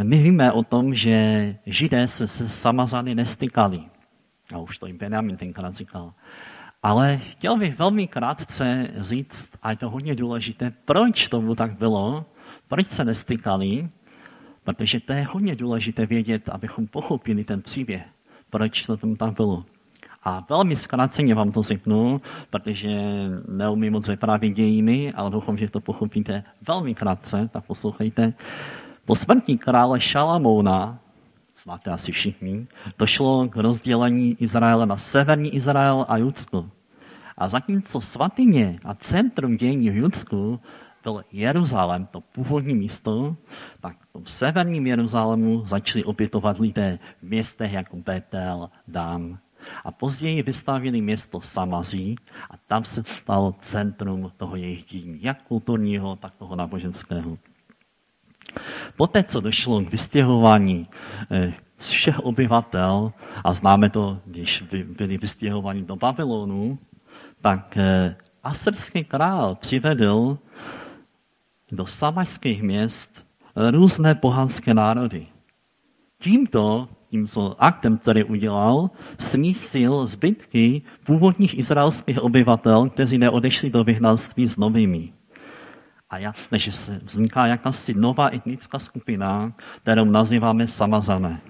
my 0.03 0.23
víme 0.23 0.51
o 0.51 0.63
tom, 0.63 0.93
že 0.93 1.55
židé 1.65 2.07
se 2.07 2.27
se 2.27 2.49
Samazany 2.49 3.15
nestykali. 3.15 3.83
A 4.53 4.57
už 4.57 4.77
to 4.77 4.87
i 4.87 4.93
Benjamin 4.93 5.37
tenkrát 5.37 5.75
říkal. 5.75 6.13
Ale 6.83 7.17
chtěl 7.17 7.57
bych 7.57 7.77
velmi 7.77 8.07
krátce 8.07 8.91
říct, 8.97 9.49
a 9.63 9.71
je 9.71 9.77
to 9.77 9.89
hodně 9.89 10.15
důležité, 10.15 10.73
proč 10.85 11.27
tomu 11.27 11.55
tak 11.55 11.77
bylo, 11.77 12.25
Proč 12.67 12.87
se 12.87 13.05
nestykali? 13.05 13.89
Protože 14.63 14.99
to 14.99 15.13
je 15.13 15.23
hodně 15.23 15.55
důležité 15.55 16.05
vědět, 16.05 16.49
abychom 16.49 16.87
pochopili 16.87 17.43
ten 17.43 17.61
příběh, 17.61 18.03
proč 18.49 18.85
to 18.85 18.97
tam 18.97 19.15
tak 19.15 19.33
bylo. 19.33 19.65
A 20.23 20.45
velmi 20.49 20.75
zkráceně 20.75 21.35
vám 21.35 21.51
to 21.51 21.63
řeknu, 21.63 22.21
protože 22.49 22.89
neumím 23.47 23.93
moc 23.93 24.07
vyprávět 24.07 24.53
dějiny, 24.53 25.13
ale 25.13 25.29
doufám, 25.29 25.57
že 25.57 25.69
to 25.69 25.79
pochopíte 25.79 26.43
velmi 26.67 26.95
krátce, 26.95 27.49
tak 27.53 27.65
poslouchejte. 27.65 28.33
Po 29.07 29.15
smrti 29.15 29.55
krále 29.57 29.99
Šalamouna, 30.03 30.99
znáte 31.63 31.91
asi 31.91 32.11
všichni, 32.11 32.67
došlo 32.99 33.47
k 33.47 33.55
rozdělení 33.55 34.35
Izraele 34.39 34.85
na 34.85 34.97
severní 34.97 35.55
Izrael 35.55 36.05
a 36.09 36.17
Judsko. 36.17 36.69
A 37.37 37.47
zatímco 37.47 38.01
svatyně 38.01 38.79
a 38.83 38.93
centrum 38.93 39.57
dění 39.57 39.89
v 39.89 39.95
Judsku 39.95 40.59
byl 41.03 41.23
Jeruzalém, 41.31 42.05
to 42.05 42.21
původní 42.21 42.75
místo, 42.75 43.35
tak 43.79 43.95
v 44.03 44.13
tom 44.13 44.25
severním 44.25 44.87
Jeruzalému 44.87 45.63
začali 45.65 46.03
opětovat 46.03 46.59
lidé 46.59 46.99
v 47.19 47.23
městech 47.23 47.73
jako 47.73 47.97
Betel, 47.97 48.69
Dan. 48.87 49.37
A 49.83 49.91
později 49.91 50.43
vystavili 50.43 51.01
město 51.01 51.41
Samazí 51.41 52.15
a 52.51 52.53
tam 52.67 52.83
se 52.83 53.03
stalo 53.07 53.55
centrum 53.61 54.31
toho 54.37 54.55
jejich 54.55 54.85
dění, 54.85 55.19
jak 55.21 55.43
kulturního, 55.43 56.15
tak 56.15 56.35
toho 56.35 56.55
náboženského. 56.55 57.37
Poté, 58.95 59.23
co 59.23 59.41
došlo 59.41 59.81
k 59.81 59.91
vystěhování 59.91 60.87
eh, 61.31 61.53
všech 61.77 62.19
obyvatel, 62.19 63.13
a 63.43 63.53
známe 63.53 63.89
to, 63.89 64.19
když 64.25 64.63
byli 64.97 65.17
vystěhováni 65.17 65.81
do 65.83 65.95
Babylonu, 65.95 66.79
tak 67.41 67.77
eh, 67.77 68.15
asyrský 68.43 69.03
král 69.03 69.55
přivedl 69.55 70.37
do 71.71 71.85
samajských 71.85 72.63
měst 72.63 73.11
různé 73.55 74.15
pohanské 74.15 74.73
národy. 74.73 75.27
Tímto, 76.19 76.87
tímto 77.09 77.55
aktem, 77.59 77.97
který 77.97 78.23
udělal, 78.23 78.89
smísil 79.19 80.07
zbytky 80.07 80.81
původních 81.05 81.57
izraelských 81.57 82.21
obyvatel, 82.23 82.89
kteří 82.89 83.17
neodešli 83.17 83.69
do 83.69 83.83
vyhnanství 83.83 84.47
s 84.47 84.57
novými. 84.57 85.13
A 86.09 86.17
jasné, 86.17 86.59
že 86.59 86.71
se 86.71 87.01
vzniká 87.03 87.47
jakási 87.47 87.93
nová 87.93 88.29
etnická 88.33 88.79
skupina, 88.79 89.53
kterou 89.81 90.05
nazýváme 90.05 90.67
samazané. 90.67 91.41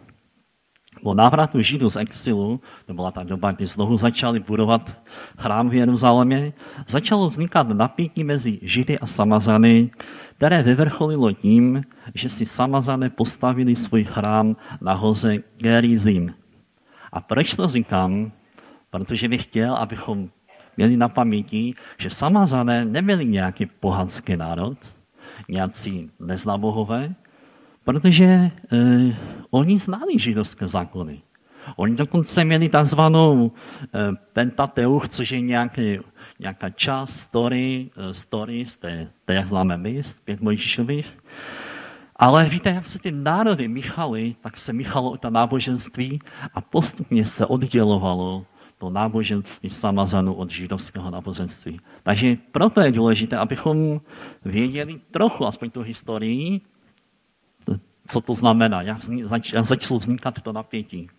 Po 1.03 1.13
návratu 1.13 1.61
Židů 1.61 1.89
z 1.89 1.95
exilu, 1.95 2.61
to 2.85 2.93
byla 2.93 3.11
ta 3.11 3.23
doba, 3.23 3.51
kdy 3.51 3.67
znovu 3.67 3.97
začali 3.97 4.39
budovat 4.39 4.97
chrám 5.37 5.69
v 5.69 5.73
Jeruzalémě, 5.73 6.53
začalo 6.87 7.29
vznikat 7.29 7.69
napětí 7.69 8.23
mezi 8.23 8.59
Židy 8.61 8.99
a 8.99 9.05
Samazany, 9.05 9.91
které 10.37 10.63
vyvrcholilo 10.63 11.31
tím, 11.31 11.83
že 12.15 12.29
si 12.29 12.45
Samazané 12.45 13.09
postavili 13.09 13.75
svůj 13.75 14.03
chrám 14.03 14.55
na 14.81 14.93
hoze 14.93 15.37
Gerizim. 15.57 16.33
A 17.11 17.21
proč 17.21 17.53
to 17.53 17.67
říkám? 17.67 18.31
Protože 18.89 19.29
bych 19.29 19.43
chtěl, 19.43 19.73
abychom 19.73 20.29
měli 20.77 20.97
na 20.97 21.09
paměti, 21.09 21.73
že 21.97 22.09
Samazané 22.09 22.85
nebyli 22.85 23.25
nějaký 23.25 23.65
pohanský 23.65 24.37
národ, 24.37 24.77
nějací 25.49 26.11
neznabohové, 26.19 27.15
protože 27.83 28.25
eh, 28.25 28.51
oni 29.51 29.79
znali 29.79 30.19
židovské 30.19 30.67
zákony. 30.67 31.21
Oni 31.75 31.95
dokonce 31.95 32.43
měli 32.43 32.69
takzvanou 32.69 33.51
eh, 33.83 33.87
Pentateuch, 34.33 35.09
což 35.09 35.31
je 35.31 35.41
nějaký, 35.41 35.99
nějaká 36.39 36.69
část 36.69 37.19
story, 37.19 37.89
eh, 37.97 38.13
story 38.13 38.65
z 38.65 38.77
té, 38.77 39.07
té, 39.25 39.33
jak 39.33 39.47
známe 39.47 39.77
my, 39.77 40.03
z 40.03 40.19
pět 40.19 40.41
Mojžíšových. 40.41 41.07
Ale 42.15 42.49
víte, 42.49 42.69
jak 42.69 42.87
se 42.87 42.99
ty 42.99 43.11
národy 43.11 43.67
míchaly, 43.67 44.35
tak 44.41 44.57
se 44.57 44.73
míchalo 44.73 45.17
to 45.17 45.29
náboženství 45.29 46.19
a 46.53 46.61
postupně 46.61 47.25
se 47.25 47.45
oddělovalo 47.45 48.45
to 48.77 48.89
náboženství 48.89 49.69
Samazanu 49.69 50.33
od 50.33 50.49
židovského 50.49 51.11
náboženství. 51.11 51.79
Takže 52.03 52.37
proto 52.51 52.81
je 52.81 52.91
důležité, 52.91 53.37
abychom 53.37 54.01
věděli 54.45 54.99
trochu 55.11 55.45
aspoň 55.45 55.69
tu 55.69 55.81
historii, 55.81 56.61
co 58.07 58.21
to 58.21 58.35
znamená, 58.35 58.81
jak, 58.81 59.03
zač, 59.03 59.53
začalo 59.53 59.99
vznikat 59.99 60.41
to 60.41 60.53
napětí. 60.53 61.09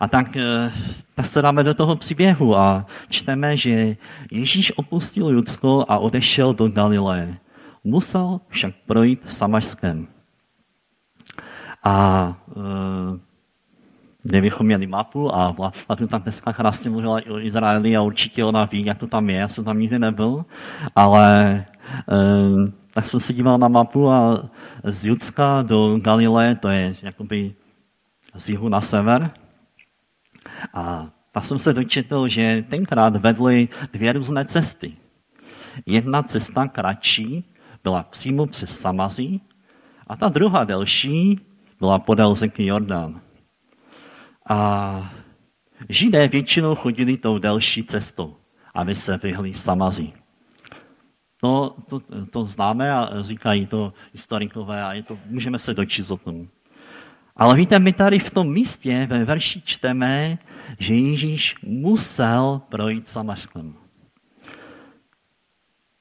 A 0.00 0.08
tak, 0.08 0.36
eh, 0.36 0.72
tak 1.14 1.26
se 1.26 1.42
dáme 1.42 1.64
do 1.64 1.74
toho 1.74 1.96
příběhu 1.96 2.56
a 2.56 2.86
čteme, 3.08 3.56
že 3.56 3.96
Ježíš 4.30 4.72
opustil 4.76 5.28
Judsko 5.28 5.84
a 5.88 5.98
odešel 5.98 6.54
do 6.54 6.68
Galileje. 6.68 7.36
Musel 7.84 8.40
však 8.48 8.74
projít 8.86 9.20
Samašskem. 9.28 10.08
A 11.84 12.36
e, 12.48 12.60
kdybychom 14.22 14.66
měli 14.66 14.86
mapu 14.86 15.34
a 15.34 15.50
vlastně 15.50 16.06
tam 16.06 16.22
dneska 16.22 16.52
krásně 16.52 16.90
mluvila 16.90 17.20
o 17.30 17.38
Izraeli 17.38 17.96
a 17.96 18.02
určitě 18.02 18.44
ona 18.44 18.64
ví, 18.64 18.84
jak 18.84 18.98
to 18.98 19.06
tam 19.06 19.30
je, 19.30 19.36
já 19.36 19.48
jsem 19.48 19.64
tam 19.64 19.78
nikdy 19.78 19.98
nebyl, 19.98 20.44
ale 20.96 21.54
e, 21.54 21.64
tak 22.94 23.06
jsem 23.06 23.20
se 23.20 23.32
díval 23.32 23.58
na 23.58 23.68
mapu 23.68 24.10
a 24.10 24.48
z 24.84 25.04
Judska 25.04 25.62
do 25.62 25.98
Galileje, 25.98 26.54
to 26.54 26.68
je 26.68 26.94
jakoby 27.02 27.54
z 28.34 28.48
jihu 28.48 28.68
na 28.68 28.80
sever. 28.80 29.30
A 30.74 31.06
tak 31.32 31.44
jsem 31.44 31.58
se 31.58 31.72
dočetl, 31.72 32.28
že 32.28 32.64
tenkrát 32.70 33.16
vedly 33.16 33.68
dvě 33.92 34.12
různé 34.12 34.44
cesty. 34.44 34.92
Jedna 35.86 36.22
cesta 36.22 36.68
kratší 36.68 37.44
byla 37.84 38.02
přímo 38.02 38.46
přes 38.46 38.80
Samazí 38.80 39.40
a 40.06 40.16
ta 40.16 40.28
druhá 40.28 40.64
delší 40.64 41.40
byla 41.78 41.98
podél 41.98 42.34
řeky 42.34 42.66
Jordán. 42.66 43.20
A 44.50 45.10
Židé 45.88 46.28
většinou 46.28 46.74
chodili 46.74 47.16
tou 47.16 47.38
delší 47.38 47.84
cestou, 47.84 48.36
aby 48.74 48.96
se 48.96 49.16
vyhli 49.16 49.54
Samazí. 49.54 50.12
To, 51.40 51.76
to, 51.88 52.00
to 52.30 52.44
známe 52.44 52.92
a 52.92 53.08
říkají 53.22 53.66
to 53.66 53.92
historikové 54.12 54.84
a 54.84 54.92
je 54.92 55.02
to, 55.02 55.18
můžeme 55.26 55.58
se 55.58 55.74
dočíst 55.74 56.10
o 56.10 56.16
tom. 56.16 56.48
Ale 57.36 57.56
víte, 57.56 57.78
my 57.78 57.92
tady 57.92 58.18
v 58.18 58.30
tom 58.30 58.52
místě 58.52 59.06
ve 59.10 59.24
verši 59.24 59.62
čteme, 59.64 60.38
že 60.78 60.94
Ježíš 60.94 61.56
musel 61.62 62.60
projít 62.68 63.08
Samařskem. 63.08 63.74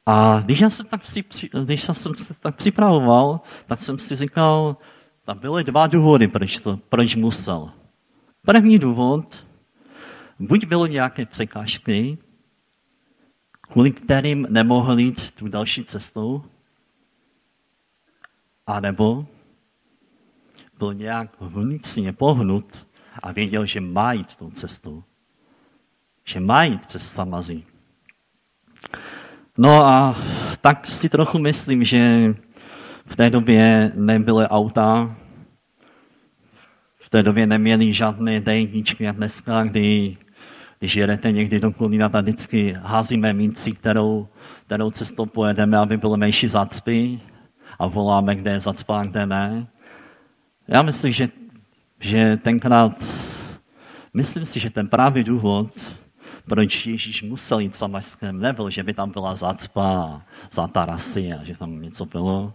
A 0.05 0.39
když 0.45 0.59
já 0.59 0.69
jsem, 0.69 0.85
tak 0.85 1.05
si, 1.05 1.23
když 1.63 1.87
já 1.87 1.93
jsem 1.93 2.15
se 2.15 2.33
tak 2.39 2.55
připravoval, 2.55 3.41
tak 3.67 3.79
jsem 3.79 3.99
si 3.99 4.15
říkal, 4.15 4.77
tam 5.25 5.39
byly 5.39 5.63
dva 5.63 5.87
důvody, 5.87 6.27
proč, 6.27 6.59
to, 6.59 6.79
proč 6.89 7.15
musel. 7.15 7.71
První 8.49 8.79
důvod, 8.79 9.45
buď 10.39 10.65
byly 10.65 10.89
nějaké 10.89 11.25
překážky, 11.25 12.17
kvůli 13.61 13.91
kterým 13.91 14.47
nemohl 14.49 14.99
jít 14.99 15.31
tu 15.31 15.47
další 15.47 15.83
cestou, 15.83 16.43
anebo 18.67 19.25
byl 20.79 20.93
nějak 20.93 21.41
vnitřně 21.41 22.13
pohnut 22.13 22.87
a 23.23 23.31
věděl, 23.31 23.65
že 23.65 23.81
má 23.81 24.13
jít 24.13 24.35
tou 24.35 24.51
cestou. 24.51 25.03
Že 26.25 26.39
má 26.39 26.63
jít 26.63 26.85
přes 26.85 27.11
Samazí. 27.11 27.65
No 29.57 29.85
a 29.85 30.17
tak 30.61 30.87
si 30.87 31.09
trochu 31.09 31.39
myslím, 31.39 31.83
že 31.83 32.33
v 33.05 33.15
té 33.15 33.29
době 33.29 33.91
nebyly 33.95 34.47
auta, 34.47 35.15
té 37.09 37.23
době 37.23 37.47
neměli 37.47 37.93
žádné 37.93 38.39
dejničky 38.39 39.07
a 39.07 39.11
dneska, 39.11 39.63
kdy 39.63 40.17
když 40.79 40.95
jedete 40.95 41.31
někdy 41.31 41.59
do 41.59 41.71
Kulína, 41.71 42.09
tak 42.09 42.23
vždycky 42.23 42.77
házíme 42.81 43.33
minci, 43.33 43.71
kterou, 43.71 44.27
kterou 44.65 44.91
cestou 44.91 45.25
pojedeme, 45.25 45.77
aby 45.77 45.97
byly 45.97 46.17
menší 46.17 46.47
zacpy 46.47 47.19
a 47.79 47.87
voláme, 47.87 48.35
kde 48.35 48.51
je 48.51 48.59
zacpa 48.59 48.99
a 48.99 49.03
kde 49.03 49.25
ne. 49.25 49.67
Já 50.67 50.81
myslím, 50.81 51.13
že, 51.13 51.29
že 51.99 52.37
tenkrát, 52.37 52.91
myslím 54.13 54.45
si, 54.45 54.59
že 54.59 54.69
ten 54.69 54.87
právý 54.87 55.23
důvod, 55.23 55.79
proč 56.45 56.85
Ježíš 56.85 57.23
musel 57.23 57.59
jít 57.59 57.75
samařském, 57.75 58.39
nebyl, 58.39 58.69
že 58.69 58.83
by 58.83 58.93
tam 58.93 59.11
byla 59.11 59.35
zacpa, 59.35 60.21
za 60.51 60.67
tarasy 60.67 61.33
a 61.33 61.43
že 61.43 61.57
tam 61.57 61.81
něco 61.81 62.05
bylo, 62.05 62.53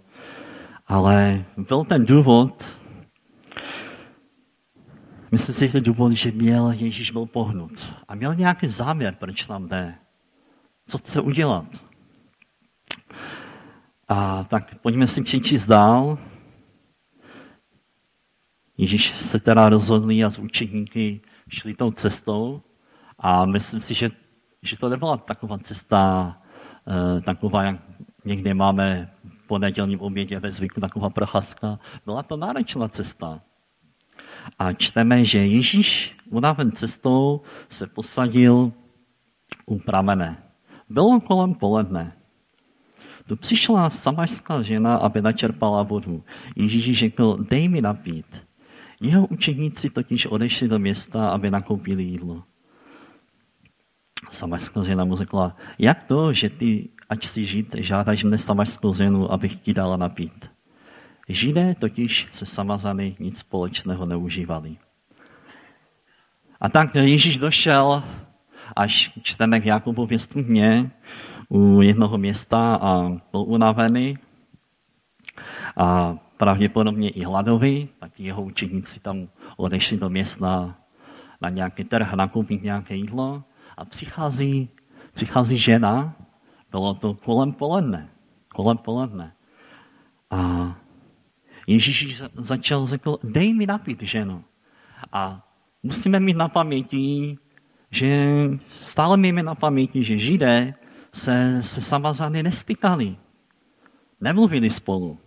ale 0.88 1.44
byl 1.56 1.84
ten 1.84 2.06
důvod, 2.06 2.78
Myslím 5.34 5.54
si, 5.54 5.68
že 5.68 5.80
důvod, 5.80 6.12
že 6.12 6.32
měl 6.32 6.70
Ježíš 6.70 7.10
byl 7.10 7.26
pohnut 7.26 7.72
a 8.08 8.14
měl 8.14 8.34
nějaký 8.34 8.68
záměr, 8.68 9.14
proč 9.14 9.46
tam 9.46 9.66
jde. 9.66 9.94
Co 10.86 10.98
chce 10.98 11.20
udělat. 11.20 11.66
A 14.08 14.44
tak 14.44 14.74
pojďme 14.78 15.06
si 15.08 15.22
přečíst 15.22 15.66
dál. 15.66 16.18
Ježíš 18.78 19.10
se 19.10 19.40
teda 19.40 19.68
rozhodl 19.68 20.10
a 20.26 20.30
z 20.30 20.38
učeníky 20.38 21.20
šli 21.48 21.74
tou 21.74 21.90
cestou 21.90 22.62
a 23.18 23.44
myslím 23.44 23.80
si, 23.80 23.94
že, 23.94 24.10
že 24.62 24.76
to 24.76 24.88
nebyla 24.88 25.16
taková 25.16 25.58
cesta, 25.58 26.36
eh, 26.86 27.20
taková, 27.20 27.62
jak 27.62 27.76
někdy 28.24 28.54
máme 28.54 29.12
po 29.46 29.58
nedělním 29.58 30.00
obědě 30.00 30.40
ve 30.40 30.52
zvyku 30.52 30.80
taková 30.80 31.10
procházka. 31.10 31.78
Byla 32.04 32.22
to 32.22 32.36
náročná 32.36 32.88
cesta. 32.88 33.42
A 34.58 34.72
čteme, 34.72 35.24
že 35.24 35.38
Ježíš 35.38 36.16
unaven 36.30 36.72
cestou 36.72 37.40
se 37.68 37.86
posadil 37.86 38.72
u 39.66 39.78
pramene. 39.78 40.42
Bylo 40.88 41.20
kolem 41.20 41.54
poledne. 41.54 42.12
Tu 43.26 43.36
přišla 43.36 43.90
samařská 43.90 44.62
žena, 44.62 44.96
aby 44.96 45.22
načerpala 45.22 45.82
vodu. 45.82 46.22
Ježíš 46.56 46.98
řekl, 46.98 47.36
dej 47.50 47.68
mi 47.68 47.80
napít. 47.80 48.26
Jeho 49.00 49.26
učeníci 49.26 49.90
totiž 49.90 50.26
odešli 50.26 50.68
do 50.68 50.78
města, 50.78 51.28
aby 51.28 51.50
nakoupili 51.50 52.02
jídlo. 52.02 52.42
Samařská 54.30 54.82
žena 54.82 55.04
mu 55.04 55.16
řekla, 55.16 55.56
jak 55.78 56.02
to, 56.02 56.32
že 56.32 56.50
ty, 56.50 56.88
ať 57.08 57.26
si 57.26 57.46
žít, 57.46 57.74
žádáš 57.78 58.24
mne 58.24 58.38
samařskou 58.38 58.94
ženu, 58.94 59.32
abych 59.32 59.56
ti 59.56 59.74
dala 59.74 59.96
napít. 59.96 60.53
Židé 61.28 61.74
totiž 61.78 62.28
se 62.32 62.46
samazany 62.46 63.16
nic 63.18 63.38
společného 63.38 64.06
neužívali. 64.06 64.76
A 66.60 66.68
tak 66.68 66.94
Ježíš 66.94 67.38
došel, 67.38 68.02
až 68.76 69.10
čteme 69.22 69.60
k 69.60 69.66
Jakubově 69.66 70.18
studně, 70.18 70.90
u 71.48 71.82
jednoho 71.82 72.18
města 72.18 72.76
a 72.76 73.08
byl 73.08 73.40
unavený 73.46 74.18
a 75.76 76.16
pravděpodobně 76.36 77.10
i 77.10 77.24
hladový, 77.24 77.88
tak 77.98 78.20
jeho 78.20 78.42
učeníci 78.42 79.00
tam 79.00 79.28
odešli 79.56 79.96
do 79.96 80.08
města 80.08 80.74
na 81.40 81.48
nějaký 81.48 81.84
trh 81.84 82.12
nakoupit 82.12 82.62
nějaké 82.62 82.94
jídlo 82.94 83.42
a 83.76 83.84
přichází, 83.84 84.68
přichází 85.14 85.58
žena, 85.58 86.14
bylo 86.70 86.94
to 86.94 87.14
kolem 87.14 87.52
poledne, 87.52 88.08
kolem 88.54 88.76
poledne. 88.76 89.32
A 90.30 90.74
Ježíš 91.66 92.22
začal 92.34 92.86
řekl, 92.86 93.18
dej 93.22 93.54
mi 93.54 93.66
napít 93.66 94.02
ženu. 94.02 94.44
A 95.12 95.48
musíme 95.82 96.20
mít 96.20 96.36
na 96.36 96.48
paměti, 96.48 97.38
že 97.90 98.26
stále 98.80 99.16
máme 99.16 99.42
na 99.42 99.54
paměti, 99.54 100.04
že 100.04 100.18
Židé 100.18 100.74
se, 101.12 101.62
se 101.62 101.80
samazany 101.80 102.42
nestykali. 102.42 103.16
Nemluvili 104.20 104.70
spolu. 104.70 105.18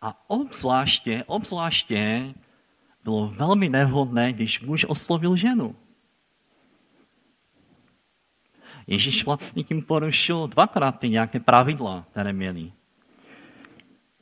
A 0.00 0.30
obzvláště, 0.30 1.24
obzvláště 1.26 2.34
bylo 3.04 3.28
velmi 3.28 3.68
nevhodné, 3.68 4.32
když 4.32 4.60
muž 4.60 4.86
oslovil 4.88 5.36
ženu. 5.36 5.76
Ježíš 8.86 9.24
vlastně 9.24 9.64
tím 9.64 9.82
porušil 9.82 10.46
dvakrát 10.46 10.98
ty 10.98 11.08
nějaké 11.08 11.40
pravidla, 11.40 12.06
které 12.10 12.32
měli. 12.32 12.72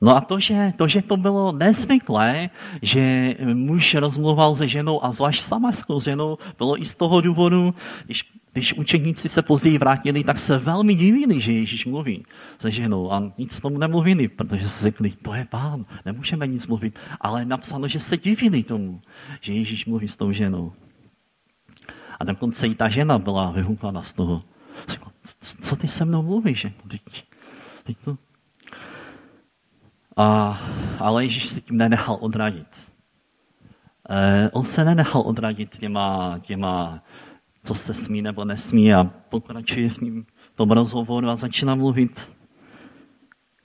No 0.01 0.17
a 0.17 0.21
to 0.21 0.41
že, 0.41 0.73
to, 0.77 0.89
že 0.89 1.03
to 1.03 1.17
bylo 1.17 1.53
nezvyklé, 1.53 2.51
že 2.83 3.35
muž 3.55 3.95
rozmluval 3.95 4.57
se 4.57 4.69
ženou 4.69 5.05
a 5.05 5.13
zvlášť 5.13 5.43
samařskou 5.43 6.01
ženou, 6.01 6.39
bylo 6.59 6.83
i 6.83 6.87
z 6.87 6.97
toho 6.97 7.21
důvodu, 7.21 7.75
když, 8.07 8.33
když 8.53 8.75
učeníci 8.75 9.29
se 9.29 9.43
později 9.43 9.79
vrátili, 9.79 10.25
tak 10.25 10.39
se 10.39 10.59
velmi 10.59 10.95
divili, 10.95 11.41
že 11.41 11.53
Ježíš 11.53 11.87
mluví 11.87 12.25
se 12.59 12.71
ženou 12.71 13.13
a 13.13 13.33
nic 13.39 13.61
tomu 13.61 13.79
nemluvili, 13.79 14.29
protože 14.29 14.69
se 14.69 14.83
řekli, 14.83 15.11
to 15.23 15.35
je 15.35 15.47
pán, 15.51 15.87
nemůžeme 16.07 16.47
nic 16.47 16.67
mluvit, 16.67 16.99
ale 17.21 17.45
napsáno, 17.45 17.89
že 17.89 18.01
se 18.01 18.17
divili 18.17 18.63
tomu, 18.63 19.01
že 19.41 19.53
Ježíš 19.53 19.87
mluví 19.87 20.09
s 20.09 20.17
tou 20.17 20.33
ženou. 20.33 20.73
A 22.21 22.25
dokonce 22.25 22.67
i 22.67 22.75
ta 22.75 22.89
žena 22.89 23.19
byla 23.19 23.51
vyhuklána 23.51 24.03
z 24.03 24.13
toho. 24.13 24.43
Co 25.61 25.77
ty 25.77 25.89
se 25.89 26.05
mnou 26.05 26.23
mluvíš? 26.23 26.67
Teď, 26.89 27.03
teď 27.85 27.97
to, 28.05 28.17
a, 30.19 30.61
ale 30.99 31.25
Ježíš 31.25 31.47
se 31.47 31.61
tím 31.61 31.77
nenechal 31.77 32.19
odradit. 32.21 32.67
E, 34.11 34.51
on 34.51 34.65
se 34.65 34.85
nenechal 34.85 35.23
odradit 35.27 35.79
těma, 35.79 36.39
těma, 36.43 37.03
co 37.65 37.75
se 37.75 37.95
smí 37.95 38.23
nebo 38.23 38.45
nesmí 38.45 38.95
a 38.95 39.05
pokračuje 39.05 39.91
v, 39.91 39.99
ním, 39.99 40.27
tom 40.57 40.71
rozhovoru 40.71 41.29
a 41.29 41.37
začíná 41.37 41.75
mluvit. 41.75 42.31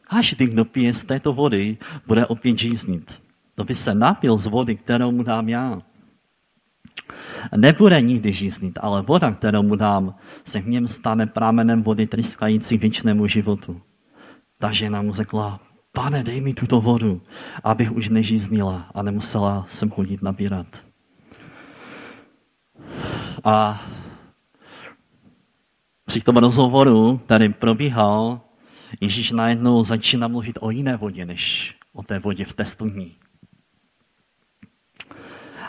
Každý, 0.02 0.46
kdo 0.46 0.66
pije 0.66 0.94
z 0.94 1.04
této 1.04 1.34
vody, 1.34 1.78
bude 2.08 2.26
opět 2.26 2.60
žíznit. 2.60 3.22
To 3.56 3.64
by 3.64 3.76
se 3.76 3.96
napil 3.96 4.38
z 4.38 4.48
vody, 4.48 4.76
kterou 4.76 5.12
mu 5.12 5.24
dám 5.24 5.50
já. 5.50 5.82
Nebude 7.58 8.02
nikdy 8.02 8.34
žíznit, 8.34 8.80
ale 8.82 9.02
voda, 9.02 9.32
kterou 9.32 9.64
mu 9.64 9.76
dám, 9.76 10.16
se 10.46 10.62
v 10.62 10.68
něm 10.68 10.88
stane 10.88 11.28
prámenem 11.28 11.82
vody 11.82 12.08
tryskající 12.08 12.78
věčnému 12.78 13.28
životu. 13.28 13.82
Ta 14.60 14.72
žena 14.72 15.02
mu 15.02 15.14
řekla, 15.14 15.60
pane, 15.94 16.24
dej 16.24 16.42
mi 16.42 16.54
tuto 16.54 16.82
vodu, 16.82 17.22
abych 17.64 17.92
už 17.92 18.10
nežíznila 18.10 18.90
a 18.94 19.02
nemusela 19.02 19.66
sem 19.70 19.90
chodit 19.90 20.22
nabírat. 20.22 20.68
A 23.44 23.82
při 26.06 26.22
tom 26.22 26.38
rozhovoru, 26.38 27.18
který 27.18 27.54
probíhal, 27.54 28.42
Ježíš 29.02 29.32
najednou 29.32 29.84
začíná 29.84 30.28
mluvit 30.28 30.58
o 30.62 30.70
jiné 30.70 30.98
vodě, 30.98 31.26
než 31.26 31.76
o 31.94 32.04
té 32.04 32.20
vodě 32.20 32.46
v 32.46 32.54
té 32.54 32.66
studni. 32.66 33.12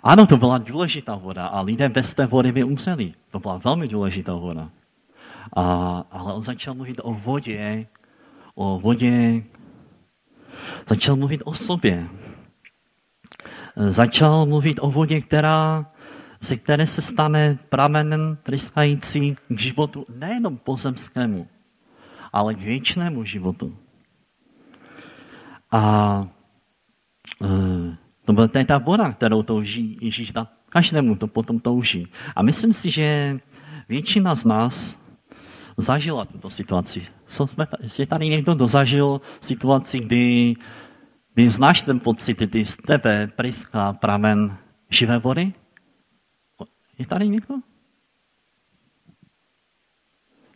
Ano, 0.02 0.26
to 0.26 0.36
byla 0.36 0.58
důležitá 0.58 1.14
voda 1.14 1.46
a 1.46 1.60
lidé 1.60 1.88
bez 1.88 2.14
té 2.14 2.26
vody 2.26 2.52
by 2.52 2.64
umřeli. 2.64 3.14
To 3.30 3.38
byla 3.38 3.60
velmi 3.64 3.88
důležitá 3.88 4.34
voda. 4.34 4.70
A, 5.56 5.62
ale 6.10 6.32
on 6.32 6.42
začal 6.42 6.74
mluvit 6.74 7.00
o 7.02 7.12
vodě, 7.14 7.86
o 8.54 8.80
vodě, 8.80 9.42
Začal 10.88 11.16
mluvit 11.16 11.42
o 11.44 11.54
sobě. 11.54 12.08
Začal 13.76 14.46
mluvit 14.46 14.78
o 14.80 14.90
vodě, 14.90 15.20
která, 15.20 15.86
ze 16.40 16.56
které 16.56 16.86
se 16.86 17.02
stane 17.02 17.58
pramenem 17.68 18.38
tryskající 18.42 19.36
k 19.48 19.60
životu 19.60 20.06
nejenom 20.18 20.58
pozemskému, 20.58 21.48
ale 22.32 22.54
k 22.54 22.58
věčnému 22.58 23.24
životu. 23.24 23.76
A 25.72 25.82
e, 27.42 27.96
to 28.24 28.32
byla 28.32 28.48
ta 28.48 28.78
voda, 28.78 29.12
kterou 29.12 29.42
touží 29.42 29.98
Ježíš 30.00 30.32
dát 30.32 30.48
každému, 30.68 31.16
to 31.16 31.26
potom 31.26 31.60
touží. 31.60 32.06
A 32.36 32.42
myslím 32.42 32.72
si, 32.72 32.90
že 32.90 33.38
většina 33.88 34.34
z 34.34 34.44
nás 34.44 34.74
zažila 35.76 36.24
tuto 36.24 36.50
situaci. 36.50 37.06
Je 37.98 38.06
tady 38.06 38.28
někdo, 38.28 38.54
kdo 38.54 38.66
zažil 38.66 39.20
situaci, 39.40 40.00
kdy, 40.00 40.54
kdy 41.34 41.48
znáš 41.48 41.82
ten 41.82 42.00
pocit, 42.00 42.38
kdy 42.38 42.64
z 42.64 42.76
tebe 42.76 43.26
pryská 43.26 43.92
pramen 43.92 44.56
živé 44.90 45.18
vody? 45.18 45.52
Je 46.98 47.06
tady 47.06 47.28
někdo? 47.28 47.54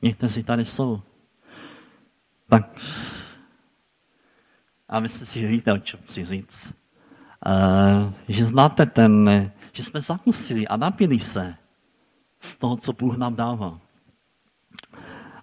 Někteří 0.02 0.44
tady 0.44 0.64
jsou. 0.64 1.02
Tak, 2.48 2.80
a 4.88 5.00
myslím 5.00 5.26
si, 5.26 5.40
že 5.40 5.46
víte, 5.46 5.72
o 5.72 5.78
čem 5.78 6.00
chci 6.00 6.24
říct. 6.24 6.74
Uh, 7.46 8.12
že 8.28 8.44
znáte 8.44 8.86
ten, 8.86 9.30
že 9.72 9.82
jsme 9.82 10.00
zakusili 10.00 10.68
a 10.68 10.76
napili 10.76 11.20
se 11.20 11.54
z 12.40 12.54
toho, 12.56 12.76
co 12.76 12.92
Bůh 12.92 13.16
nám 13.16 13.34
dává. 13.34 13.80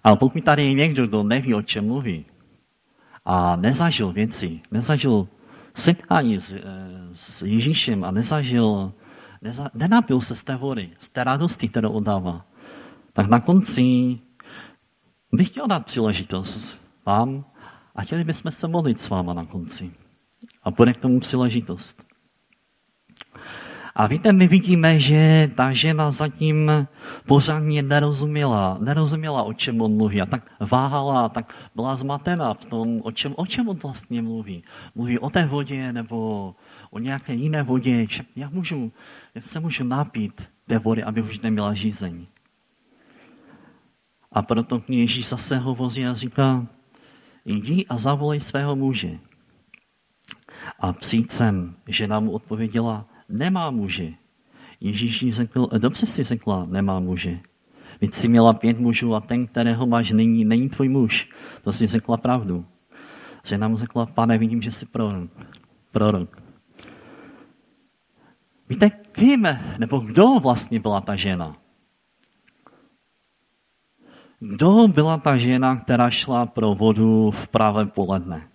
Ale 0.06 0.16
pokud 0.16 0.44
tady 0.44 0.64
je 0.64 0.72
někdo, 0.72 1.06
kdo 1.06 1.22
neví, 1.22 1.54
o 1.54 1.62
čem 1.62 1.86
mluví 1.86 2.24
a 3.24 3.56
nezažil 3.56 4.12
věci, 4.12 4.60
nezažil 4.70 5.28
setkání 5.74 6.38
s, 6.38 6.52
eh, 6.52 6.62
s 7.12 7.42
Ježíšem 7.42 8.04
a 8.04 8.10
nezažil, 8.10 8.92
neza, 9.42 9.70
nenapil 9.74 10.20
se 10.20 10.36
z 10.36 10.44
té 10.44 10.56
vody, 10.56 10.90
z 11.00 11.08
té 11.08 11.24
radosti, 11.24 11.68
kterou 11.68 11.90
odává, 11.90 12.46
tak 13.12 13.26
na 13.26 13.40
konci 13.40 14.18
bych 15.32 15.48
chtěl 15.48 15.66
dát 15.66 15.86
příležitost 15.86 16.78
vám 17.06 17.44
a 17.94 18.02
chtěli 18.02 18.24
bychom 18.24 18.52
se 18.52 18.68
modlit 18.68 19.00
s 19.00 19.08
váma 19.08 19.34
na 19.34 19.44
konci. 19.44 19.90
A 20.62 20.70
bude 20.70 20.92
k 20.92 21.00
tomu 21.00 21.20
příležitost. 21.20 22.02
A 23.96 24.06
víte, 24.06 24.32
my 24.32 24.48
vidíme, 24.48 25.00
že 25.00 25.50
ta 25.56 25.72
žena 25.72 26.10
zatím 26.10 26.86
pořádně 27.26 27.82
nerozuměla, 27.82 28.78
nerozuměla, 28.80 29.42
o 29.42 29.52
čem 29.52 29.80
on 29.80 29.96
mluví. 29.96 30.20
A 30.22 30.26
tak 30.26 30.52
váhala, 30.60 31.28
tak 31.28 31.54
byla 31.74 31.96
zmatená 31.96 32.54
v 32.54 32.64
tom, 32.64 33.00
o 33.02 33.12
čem, 33.12 33.34
o 33.36 33.46
čem 33.46 33.68
on 33.68 33.76
vlastně 33.76 34.22
mluví. 34.22 34.64
Mluví 34.94 35.18
o 35.18 35.30
té 35.30 35.46
vodě 35.46 35.92
nebo 35.92 36.54
o 36.90 36.98
nějaké 36.98 37.34
jiné 37.34 37.62
vodě. 37.62 38.06
Jak, 38.36 38.52
můžu, 38.52 38.92
jak 39.34 39.46
se 39.46 39.60
můžu 39.60 39.84
napít 39.84 40.42
té 40.66 40.78
vody, 40.78 41.02
aby 41.02 41.22
už 41.22 41.40
neměla 41.40 41.74
žízeň. 41.74 42.26
A 44.32 44.42
proto 44.42 44.80
k 44.80 44.90
Ježíš 44.90 45.28
zase 45.28 45.56
hovoří 45.56 46.06
a 46.06 46.14
říká, 46.14 46.66
jdi 47.44 47.86
a 47.88 47.96
zavolej 47.98 48.40
svého 48.40 48.76
muže. 48.76 49.18
A 50.80 50.92
přijď 50.92 51.30
sem, 51.32 51.74
žena 51.88 52.20
mu 52.20 52.30
odpověděla, 52.30 53.06
nemá 53.28 53.70
muže. 53.70 54.12
Ježíš 54.80 55.22
jí 55.22 55.32
řekl, 55.32 55.68
dobře 55.78 56.06
si 56.06 56.24
řekla, 56.24 56.66
nemá 56.70 57.00
muže. 57.00 57.40
Víc 58.00 58.14
jsi 58.14 58.28
měla 58.28 58.52
pět 58.52 58.78
mužů 58.78 59.14
a 59.14 59.20
ten, 59.20 59.46
kterého 59.46 59.86
máš 59.86 60.10
nyní, 60.10 60.44
není 60.44 60.68
tvůj 60.68 60.88
muž. 60.88 61.28
To 61.62 61.72
si 61.72 61.86
řekla 61.86 62.16
pravdu. 62.16 62.66
Žena 63.44 63.68
mu 63.68 63.76
řekla, 63.76 64.06
pane, 64.06 64.38
vidím, 64.38 64.62
že 64.62 64.72
jsi 64.72 64.86
prorok. 64.86 65.30
prorok. 65.92 66.42
Víte, 68.68 68.90
kým, 68.90 69.48
nebo 69.78 69.98
kdo 69.98 70.26
vlastně 70.42 70.80
byla 70.80 71.00
ta 71.00 71.16
žena? 71.16 71.56
Kdo 74.40 74.88
byla 74.88 75.18
ta 75.18 75.36
žena, 75.36 75.76
která 75.76 76.10
šla 76.10 76.46
pro 76.46 76.74
vodu 76.74 77.30
v 77.30 77.48
pravé 77.48 77.86
poledne? 77.86 78.48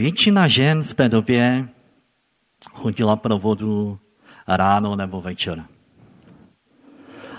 Většina 0.00 0.48
žen 0.48 0.82
v 0.82 0.94
té 0.94 1.08
době 1.08 1.68
chodila 2.72 3.16
pro 3.16 3.38
vodu 3.38 3.98
ráno 4.48 4.96
nebo 4.96 5.20
večer. 5.20 5.64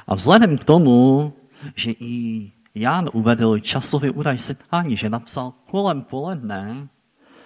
A 0.07 0.15
vzhledem 0.15 0.57
k 0.57 0.63
tomu, 0.63 1.33
že 1.75 1.91
i 1.91 2.51
Jan 2.75 3.09
uvedl 3.13 3.59
časový 3.59 4.09
údaj 4.09 4.37
setkání, 4.37 4.97
že 4.97 5.09
napsal 5.09 5.53
kolem 5.65 6.01
poledne, 6.01 6.87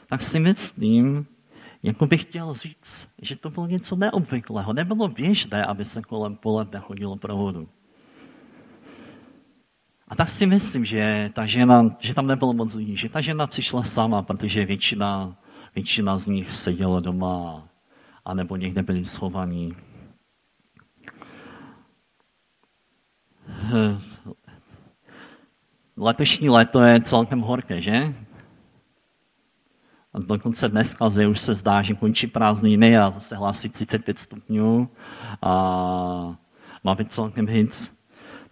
tak 0.09 0.21
si 0.21 0.39
myslím, 0.39 1.27
jako 1.83 2.05
bych 2.05 2.21
chtěl 2.21 2.53
říct, 2.53 3.07
že 3.21 3.35
to 3.35 3.49
bylo 3.49 3.67
něco 3.67 3.95
neobvyklého. 3.95 4.73
Nebylo 4.73 5.07
běžné, 5.07 5.65
aby 5.65 5.85
se 5.85 6.01
kolem 6.01 6.35
poledne 6.35 6.79
chodilo 6.79 7.15
pro 7.15 7.35
vodu. 7.37 7.67
A 10.07 10.15
tak 10.15 10.29
si 10.29 10.45
myslím, 10.45 10.85
že 10.85 11.31
ta 11.33 11.45
žena, 11.45 11.95
že 11.99 12.13
tam 12.13 12.27
nebylo 12.27 12.53
moc 12.53 12.73
lidí, 12.73 12.97
že 12.97 13.09
ta 13.09 13.21
žena 13.21 13.47
přišla 13.47 13.83
sama, 13.83 14.21
protože 14.21 14.65
většina, 14.65 15.35
většina 15.75 16.17
z 16.17 16.27
nich 16.27 16.55
seděla 16.55 16.99
doma 16.99 17.67
a 18.25 18.33
nebo 18.33 18.55
někde 18.55 18.83
byli 18.83 19.05
schovaní. 19.05 19.75
Letošní 25.97 26.49
léto 26.49 26.81
je 26.81 27.01
celkem 27.01 27.39
horké, 27.39 27.81
že? 27.81 28.15
A 30.13 30.19
dokonce 30.19 30.69
dneska 30.69 31.09
zde 31.09 31.27
už 31.27 31.39
se 31.39 31.55
zdá, 31.55 31.81
že 31.81 31.93
končí 31.93 32.27
prázdniny 32.27 32.97
a 32.97 33.11
zase 33.11 33.35
hlásí 33.35 33.69
35 33.69 34.19
stupňů 34.19 34.89
a 35.41 35.51
má 36.83 36.95
být 36.95 37.13
celkem 37.13 37.47
hit. 37.47 37.94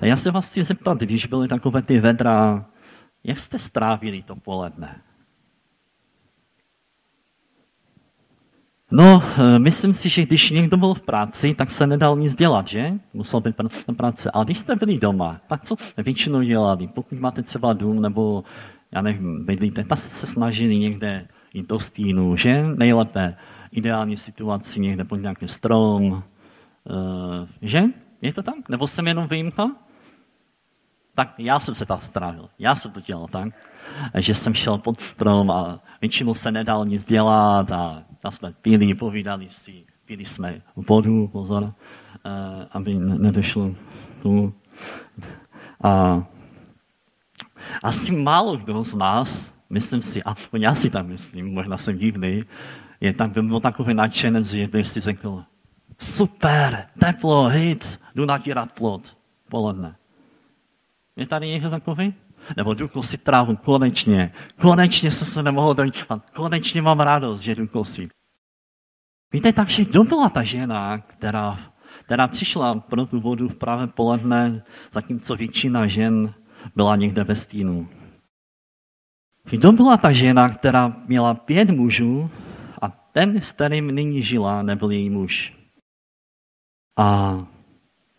Tak 0.04 0.10
já 0.10 0.18
se 0.18 0.32
vás 0.32 0.50
chci 0.50 0.64
zeptat, 0.64 0.98
když 0.98 1.26
byly 1.26 1.48
takové 1.48 1.82
ty 1.82 2.00
vedra, 2.00 2.66
jak 3.24 3.40
jste 3.40 3.60
strávili 3.60 4.22
to 4.22 4.36
poledne? 4.36 5.02
No, 8.92 9.24
eh, 9.38 9.60
myslím 9.60 9.94
si, 9.94 10.10
že 10.10 10.26
když 10.26 10.50
někdo 10.50 10.78
byl 10.78 10.94
v 10.94 11.02
práci, 11.02 11.56
tak 11.56 11.72
se 11.72 11.88
nedal 11.88 12.18
nic 12.18 12.36
dělat, 12.36 12.68
že? 12.68 12.94
Musel 13.14 13.42
být 13.42 13.56
na 13.88 13.94
práci. 13.94 14.30
Ale 14.34 14.46
když 14.46 14.60
jste 14.60 14.76
byli 14.76 15.00
doma, 15.00 15.42
tak 15.48 15.64
co 15.64 15.76
jste 15.76 16.04
většinou 16.04 16.42
dělali? 16.42 16.88
Pokud 16.88 17.20
máte 17.20 17.44
třeba 17.44 17.74
dům, 17.74 18.02
nebo 18.02 18.44
já 18.92 19.02
nevím, 19.02 19.46
bydlíte, 19.46 19.84
tak 19.84 20.00
se 20.00 20.28
snažili 20.28 20.78
někde 20.78 21.28
jít 21.54 21.68
do 21.68 21.80
stínu, 21.80 22.38
že? 22.38 22.64
Nejlépe 22.76 23.36
ideální 23.72 24.18
situaci 24.18 24.80
někde 24.80 25.04
pod 25.04 25.16
nějaký 25.16 25.48
strom, 25.48 26.12
uh, 26.12 26.22
že? 27.62 27.84
Je 28.22 28.34
to 28.34 28.44
tak? 28.44 28.70
Nebo 28.70 28.88
jsem 28.88 29.08
jenom 29.08 29.28
výjimka? 29.28 29.72
Tak 31.16 31.34
já 31.38 31.60
jsem 31.60 31.76
se 31.76 31.86
tak 31.86 32.04
strávil. 32.04 32.50
Já 32.60 32.76
jsem 32.76 32.92
to 32.92 33.00
dělal 33.00 33.28
tak, 33.28 33.54
že 34.18 34.36
jsem 34.36 34.54
šel 34.54 34.78
pod 34.78 35.02
strom 35.02 35.52
a 35.52 35.80
většinou 36.02 36.34
se 36.34 36.52
nedal 36.52 36.86
nic 36.86 37.06
dělat 37.06 37.72
a 37.72 38.04
tam 38.20 38.32
jsme 38.32 38.54
pili, 38.62 38.96
povídali 38.96 39.48
si, 39.50 39.86
pili 40.06 40.26
jsme 40.26 40.62
vodu, 40.76 41.28
pozor, 41.28 41.64
uh, 41.64 41.72
aby 42.72 42.94
nedošlo 42.96 43.76
tu. 44.22 44.54
A 45.84 46.24
asi 47.84 48.12
málo 48.12 48.58
kdo 48.58 48.84
z 48.84 48.96
nás 48.96 49.54
myslím 49.74 50.02
si, 50.02 50.24
aspoň 50.24 50.62
já 50.62 50.76
si 50.76 50.90
tam 50.90 51.08
myslím, 51.08 51.54
možná 51.54 51.78
jsem 51.78 51.98
divný, 51.98 52.44
je 53.02 53.14
tak, 53.14 53.32
by 53.32 53.42
byl 53.42 53.60
takový 53.60 53.94
nadšenec, 53.94 54.48
že 54.48 54.68
by 54.68 54.84
si 54.84 55.00
řekl, 55.00 55.44
super, 56.00 56.88
teplo, 57.00 57.48
hit, 57.48 58.00
jdu 58.16 58.26
natírat 58.26 58.72
plot, 58.72 59.18
poledne. 59.50 59.96
Je 61.16 61.28
tady 61.28 61.48
někdo 61.48 61.70
takový? 61.70 62.14
Nebo 62.58 62.74
jdu 62.74 62.88
kosit 62.88 63.24
trávu, 63.24 63.56
konečně, 63.56 64.34
konečně 64.62 65.12
jsem 65.12 65.28
se 65.28 65.44
nemohl 65.44 65.74
dočkat, 65.74 66.30
konečně 66.30 66.82
mám 66.82 67.00
radost, 67.00 67.42
že 67.42 67.56
jdu 67.56 67.68
kosit. 67.68 68.12
Víte, 69.32 69.54
takže 69.54 69.86
kdo 69.86 70.04
byla 70.04 70.30
ta 70.30 70.44
žena, 70.44 70.98
která, 70.98 71.60
která 72.06 72.28
přišla 72.28 72.76
pro 72.76 73.06
tu 73.06 73.20
vodu 73.20 73.50
v 73.50 73.56
pravém 73.56 73.90
poledne, 73.90 74.64
zatímco 74.92 75.36
většina 75.36 75.88
žen 75.88 76.34
byla 76.76 76.96
někde 76.96 77.24
ve 77.24 77.36
stínu? 77.36 77.90
Kdo 79.44 79.72
byla 79.72 79.98
ta 79.98 80.12
žena, 80.12 80.50
která 80.50 80.96
měla 81.08 81.34
pět 81.34 81.70
mužů 81.70 82.30
a 82.82 82.90
ten, 82.90 83.42
s 83.42 83.52
kterým 83.52 83.96
nyní 83.96 84.24
žila, 84.24 84.62
nebyl 84.62 84.92
její 84.92 85.10
muž? 85.10 85.54
A 86.98 87.38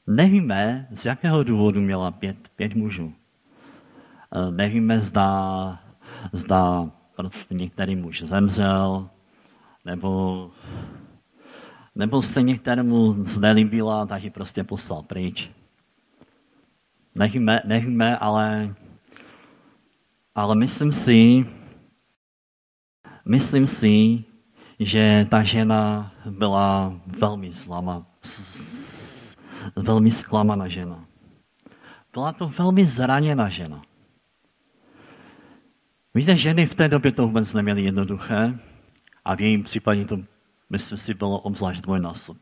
nevíme, 0.06 0.88
z 0.94 1.04
jakého 1.04 1.44
důvodu 1.44 1.80
měla 1.80 2.10
pět, 2.10 2.36
pět 2.56 2.74
mužů. 2.74 3.12
E, 4.32 4.50
nevíme, 4.50 5.00
zda, 5.00 5.78
zda 6.32 6.90
prostě 7.16 7.54
některý 7.54 7.96
muž 7.96 8.22
zemřel, 8.22 9.10
nebo, 9.84 10.50
nebo 11.94 12.22
se 12.22 12.42
některému 12.42 13.24
znelíbila, 13.26 14.06
tak 14.06 14.22
ji 14.22 14.30
prostě 14.30 14.64
poslal 14.64 15.02
pryč. 15.02 15.50
Nevíme, 17.14 17.60
nevíme 17.64 18.18
ale 18.18 18.74
ale 20.34 20.54
myslím 20.54 20.92
si, 20.92 21.46
myslím 23.24 23.66
si, 23.66 24.24
že 24.80 25.26
ta 25.30 25.42
žena 25.42 26.12
byla 26.30 27.00
velmi 27.06 27.52
zlama, 27.52 28.06
velmi 29.76 30.10
zklamaná 30.10 30.68
žena. 30.68 31.04
Byla 32.12 32.32
to 32.32 32.48
velmi 32.48 32.86
zraněná 32.86 33.48
žena. 33.48 33.82
Víte, 36.14 36.36
ženy 36.36 36.66
v 36.66 36.74
té 36.74 36.88
době 36.88 37.12
to 37.12 37.26
vůbec 37.26 37.52
neměly 37.52 37.82
jednoduché 37.82 38.58
a 39.24 39.34
v 39.34 39.40
jejím 39.40 39.62
případě 39.62 40.04
to, 40.04 40.18
myslím 40.70 40.98
si, 40.98 41.14
bylo 41.14 41.38
obzvlášť 41.38 41.80
dvojnásob. 41.80 42.36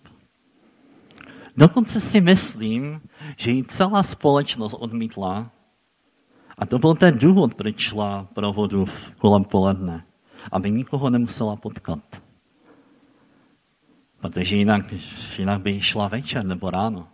Dokonce 1.56 2.00
si 2.00 2.20
myslím, 2.20 3.00
že 3.36 3.50
ji 3.50 3.64
celá 3.64 4.02
společnost 4.02 4.74
odmítla 4.78 5.50
a 6.58 6.66
to 6.66 6.78
byl 6.78 6.94
ten 6.94 7.18
důvod, 7.18 7.54
proč 7.54 7.78
šla 7.78 8.28
pro 8.34 8.52
vodu 8.52 8.86
kolem 9.18 9.44
poledne. 9.44 10.04
Aby 10.52 10.70
nikoho 10.70 11.10
nemusela 11.10 11.56
potkat. 11.56 12.22
Protože 14.20 14.56
jinak, 14.56 14.92
jinak 15.38 15.60
by 15.60 15.80
šla 15.80 16.08
večer 16.08 16.44
nebo 16.44 16.70
ráno. 16.70 17.08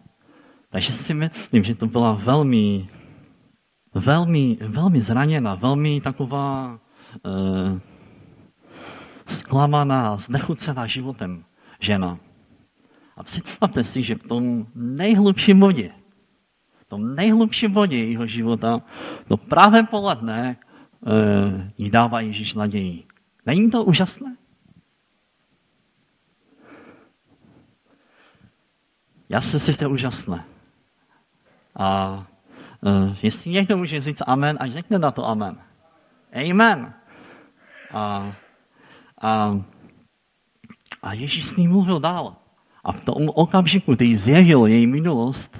Takže 0.70 0.92
si 0.92 1.14
myslím, 1.14 1.64
že 1.64 1.74
to 1.74 1.86
byla 1.86 2.12
velmi, 2.12 2.88
velmi, 3.94 4.58
velmi 4.60 5.00
zraněná, 5.00 5.54
velmi 5.54 6.00
taková 6.00 6.78
uh, 7.22 7.78
zklamaná, 9.26 10.16
znechucená 10.16 10.86
životem 10.86 11.44
žena. 11.80 12.18
A 13.16 13.22
představte 13.22 13.84
si, 13.84 14.02
že 14.02 14.14
v 14.14 14.22
tom 14.22 14.66
nejhlubším 14.74 15.60
bodě 15.60 15.92
tom 16.88 17.14
nejhlubším 17.14 17.72
bodě 17.72 18.04
jeho 18.04 18.26
života, 18.26 18.82
to 19.28 19.36
právě 19.36 19.82
poledne 19.82 20.56
e, 20.56 21.72
jí 21.78 21.90
dává 21.90 22.20
Ježíš 22.20 22.54
naději. 22.54 23.04
Není 23.46 23.70
to 23.70 23.84
úžasné? 23.84 24.36
Já 29.28 29.40
si 29.40 29.60
si 29.60 29.74
to 29.74 29.90
úžasné. 29.90 30.44
A 31.78 32.22
e, 32.86 33.16
jestli 33.22 33.50
někdo 33.50 33.76
může 33.76 34.00
říct 34.00 34.22
amen, 34.26 34.56
ať 34.60 34.70
řekne 34.70 34.98
na 34.98 35.10
to 35.10 35.26
amen. 35.26 35.58
Amen. 36.32 36.92
A, 37.92 38.32
a, 39.20 39.60
a 41.02 41.12
Ježíš 41.12 41.44
s 41.44 41.56
ním 41.56 41.70
mluvil 41.70 42.00
dál. 42.00 42.36
A 42.84 42.92
v 42.92 43.00
tom 43.00 43.28
okamžiku, 43.34 43.94
kdy 43.94 44.16
zjevil 44.16 44.66
její 44.66 44.86
minulost, 44.86 45.58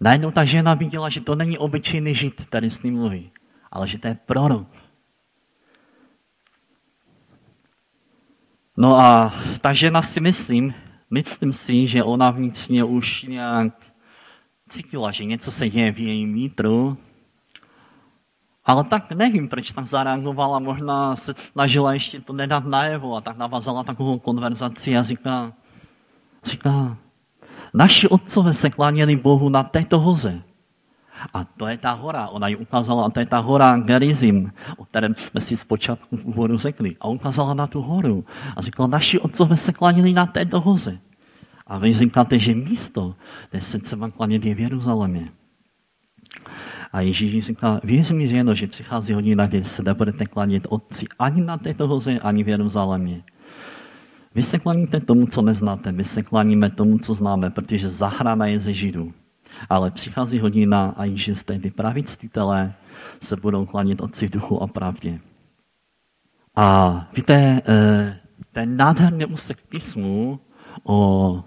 Najednou 0.00 0.30
ta 0.30 0.44
žena 0.44 0.74
viděla, 0.74 1.08
že 1.08 1.20
to 1.20 1.34
není 1.34 1.58
obyčejný 1.58 2.14
žid, 2.14 2.46
tady 2.50 2.70
s 2.70 2.82
ním 2.82 2.94
mluví, 2.94 3.30
ale 3.70 3.88
že 3.88 3.98
to 3.98 4.08
je 4.08 4.18
prorok. 4.26 4.68
No 8.76 9.00
a 9.00 9.34
ta 9.60 9.72
žena 9.72 10.02
si 10.02 10.20
myslím, 10.20 10.74
myslím 11.10 11.52
si, 11.52 11.88
že 11.88 12.04
ona 12.04 12.30
vnitřně 12.30 12.84
už 12.84 13.22
nějak 13.22 13.74
cítila, 14.68 15.10
že 15.10 15.24
něco 15.24 15.50
se 15.50 15.68
děje 15.68 15.92
v 15.92 15.98
jejím 15.98 16.34
vítru, 16.34 16.96
ale 18.64 18.84
tak 18.84 19.12
nevím, 19.12 19.48
proč 19.48 19.70
tak 19.70 19.86
zareagovala, 19.86 20.58
možná 20.58 21.16
se 21.16 21.34
snažila 21.36 21.92
ještě 21.92 22.20
to 22.20 22.32
nedat 22.32 22.64
najevo 22.64 23.16
a 23.16 23.20
tak 23.20 23.36
navazala 23.36 23.84
takovou 23.84 24.18
konverzaci 24.18 24.96
a 24.96 25.02
říká, 25.02 25.52
říká, 26.44 26.96
Naši 27.74 28.08
otcové 28.08 28.54
se 28.54 28.70
kláněli 28.70 29.16
Bohu 29.16 29.48
na 29.48 29.62
této 29.62 29.98
hoze. 29.98 30.42
A 31.34 31.44
to 31.44 31.66
je 31.66 31.76
ta 31.76 31.92
hora, 31.92 32.28
ona 32.28 32.48
ji 32.48 32.56
ukázala, 32.56 33.06
a 33.06 33.10
to 33.10 33.20
je 33.20 33.26
ta 33.26 33.38
hora 33.38 33.78
Gerizim, 33.78 34.52
o 34.76 34.84
kterém 34.84 35.14
jsme 35.14 35.40
si 35.40 35.56
zpočátku 35.56 36.16
v 36.16 36.24
úvodu 36.24 36.58
řekli. 36.58 36.96
A 37.00 37.08
ukázala 37.08 37.54
na 37.54 37.66
tu 37.66 37.82
horu 37.82 38.24
a 38.56 38.62
říkala, 38.62 38.88
naši 38.88 39.18
otcové 39.18 39.56
se 39.56 39.72
klanili 39.72 40.12
na 40.12 40.26
této 40.26 40.60
hoře. 40.60 40.98
A 41.68 41.78
vy 41.78 41.94
říkáte, 41.94 42.38
že 42.38 42.54
místo, 42.54 43.14
kde 43.50 43.60
se 43.60 43.78
třeba 43.78 44.10
klanět 44.10 44.44
je 44.44 44.54
v 44.54 44.60
Jeruzalémě. 44.60 45.28
A 46.92 47.00
Ježíš 47.00 47.44
říká, 47.44 47.80
věř 47.84 48.10
mi, 48.10 48.28
ženo, 48.28 48.54
že 48.54 48.66
přichází 48.66 49.12
hodina, 49.12 49.46
kdy 49.46 49.64
se 49.64 49.82
nebudete 49.82 50.26
klanět 50.26 50.66
otci 50.68 51.06
ani 51.18 51.40
na 51.40 51.58
této 51.58 51.88
hoře, 51.88 52.18
ani 52.18 52.44
v 52.44 52.48
Jeruzalémě. 52.48 53.22
Vy 54.34 54.42
se 54.42 54.58
klaníte 54.58 55.00
tomu, 55.00 55.26
co 55.26 55.42
neznáte, 55.42 55.92
my 55.92 56.04
se 56.04 56.22
klaníme 56.22 56.70
tomu, 56.70 56.98
co 56.98 57.14
známe, 57.14 57.50
protože 57.50 57.90
zahrana 57.90 58.46
je 58.46 58.60
ze 58.60 58.74
Židů. 58.74 59.12
Ale 59.70 59.90
přichází 59.90 60.38
hodina 60.38 60.94
a 60.96 61.04
již 61.04 61.30
z 61.34 61.44
ty 61.44 61.70
praví 61.70 62.02
ctitelé 62.02 62.74
se 63.22 63.36
budou 63.36 63.66
klanit 63.66 64.00
otci 64.00 64.28
duchu 64.28 64.62
a 64.62 64.66
pravdě. 64.66 65.20
A 66.56 67.08
víte, 67.16 67.62
eh, 67.68 68.20
ten 68.52 68.76
nádherný 68.76 69.24
úsek 69.24 69.58
písmu 69.68 70.40
o 70.84 71.44